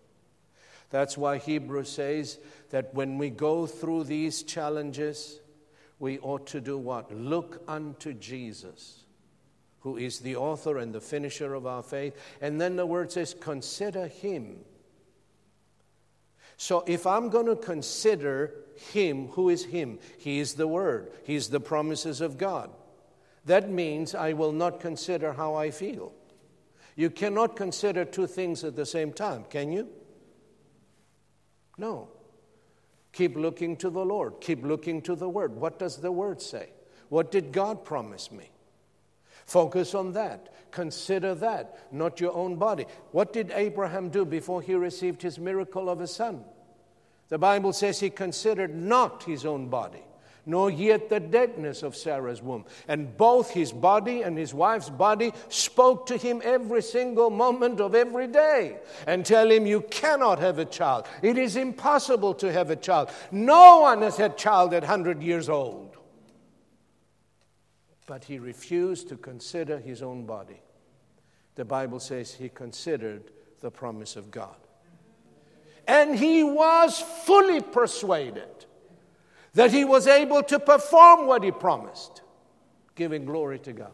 That's 0.90 1.18
why 1.18 1.38
Hebrews 1.38 1.90
says 1.90 2.38
that 2.70 2.94
when 2.94 3.18
we 3.18 3.30
go 3.30 3.66
through 3.66 4.04
these 4.04 4.42
challenges, 4.42 5.38
we 5.98 6.18
ought 6.20 6.46
to 6.48 6.60
do 6.60 6.78
what? 6.78 7.12
Look 7.12 7.62
unto 7.68 8.14
Jesus, 8.14 9.04
who 9.80 9.96
is 9.96 10.20
the 10.20 10.36
author 10.36 10.78
and 10.78 10.94
the 10.94 11.00
finisher 11.00 11.54
of 11.54 11.66
our 11.66 11.82
faith. 11.82 12.16
And 12.40 12.60
then 12.60 12.76
the 12.76 12.86
word 12.86 13.12
says, 13.12 13.34
consider 13.38 14.06
him. 14.06 14.60
So 16.56 16.84
if 16.86 17.06
I'm 17.06 17.28
going 17.28 17.46
to 17.46 17.56
consider 17.56 18.52
him, 18.92 19.28
who 19.28 19.48
is 19.48 19.64
him? 19.64 19.98
He 20.18 20.40
is 20.40 20.54
the 20.54 20.66
word, 20.66 21.12
he 21.24 21.34
is 21.34 21.48
the 21.48 21.60
promises 21.60 22.20
of 22.20 22.38
God. 22.38 22.70
That 23.44 23.70
means 23.70 24.14
I 24.14 24.32
will 24.32 24.52
not 24.52 24.80
consider 24.80 25.32
how 25.32 25.54
I 25.54 25.70
feel. 25.70 26.12
You 26.96 27.10
cannot 27.10 27.56
consider 27.56 28.04
two 28.04 28.26
things 28.26 28.64
at 28.64 28.74
the 28.74 28.84
same 28.84 29.12
time, 29.12 29.44
can 29.48 29.70
you? 29.70 29.88
No. 31.78 32.08
Keep 33.12 33.36
looking 33.36 33.76
to 33.78 33.90
the 33.90 34.04
Lord. 34.04 34.34
Keep 34.40 34.64
looking 34.64 35.00
to 35.02 35.14
the 35.14 35.28
Word. 35.28 35.54
What 35.54 35.78
does 35.78 35.96
the 35.96 36.12
Word 36.12 36.42
say? 36.42 36.70
What 37.08 37.30
did 37.30 37.52
God 37.52 37.84
promise 37.84 38.30
me? 38.30 38.50
Focus 39.46 39.94
on 39.94 40.12
that. 40.12 40.52
Consider 40.70 41.34
that, 41.36 41.78
not 41.90 42.20
your 42.20 42.34
own 42.34 42.56
body. 42.56 42.84
What 43.12 43.32
did 43.32 43.50
Abraham 43.54 44.10
do 44.10 44.26
before 44.26 44.60
he 44.60 44.74
received 44.74 45.22
his 45.22 45.38
miracle 45.38 45.88
of 45.88 46.02
a 46.02 46.06
son? 46.06 46.44
The 47.28 47.38
Bible 47.38 47.72
says 47.72 48.00
he 48.00 48.10
considered 48.10 48.74
not 48.74 49.22
his 49.22 49.46
own 49.46 49.68
body 49.68 50.02
nor 50.48 50.70
yet 50.70 51.10
the 51.10 51.20
deadness 51.20 51.82
of 51.82 51.94
Sarah's 51.94 52.42
womb. 52.42 52.64
And 52.88 53.14
both 53.18 53.50
his 53.50 53.70
body 53.70 54.22
and 54.22 54.36
his 54.36 54.54
wife's 54.54 54.88
body 54.88 55.32
spoke 55.50 56.06
to 56.06 56.16
him 56.16 56.40
every 56.42 56.80
single 56.80 57.28
moment 57.28 57.82
of 57.82 57.94
every 57.94 58.26
day 58.26 58.78
and 59.06 59.26
tell 59.26 59.50
him, 59.50 59.66
You 59.66 59.82
cannot 59.82 60.38
have 60.38 60.58
a 60.58 60.64
child. 60.64 61.06
It 61.20 61.36
is 61.36 61.56
impossible 61.56 62.32
to 62.34 62.50
have 62.50 62.70
a 62.70 62.76
child. 62.76 63.10
No 63.30 63.80
one 63.80 64.00
has 64.00 64.16
had 64.16 64.32
a 64.32 64.36
child 64.36 64.72
at 64.72 64.82
100 64.82 65.22
years 65.22 65.50
old. 65.50 65.98
But 68.06 68.24
he 68.24 68.38
refused 68.38 69.10
to 69.10 69.18
consider 69.18 69.78
his 69.78 70.02
own 70.02 70.24
body. 70.24 70.62
The 71.56 71.66
Bible 71.66 72.00
says 72.00 72.32
he 72.32 72.48
considered 72.48 73.30
the 73.60 73.70
promise 73.70 74.16
of 74.16 74.30
God. 74.30 74.56
And 75.86 76.18
he 76.18 76.42
was 76.42 76.98
fully 77.26 77.60
persuaded 77.60 78.64
that 79.58 79.72
he 79.72 79.84
was 79.84 80.06
able 80.06 80.40
to 80.40 80.60
perform 80.60 81.26
what 81.26 81.42
he 81.42 81.50
promised, 81.50 82.22
giving 82.94 83.24
glory 83.24 83.58
to 83.58 83.72
God. 83.72 83.90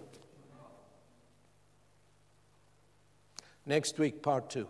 Next 3.64 3.98
week, 3.98 4.22
part 4.22 4.50
two. 4.50 4.68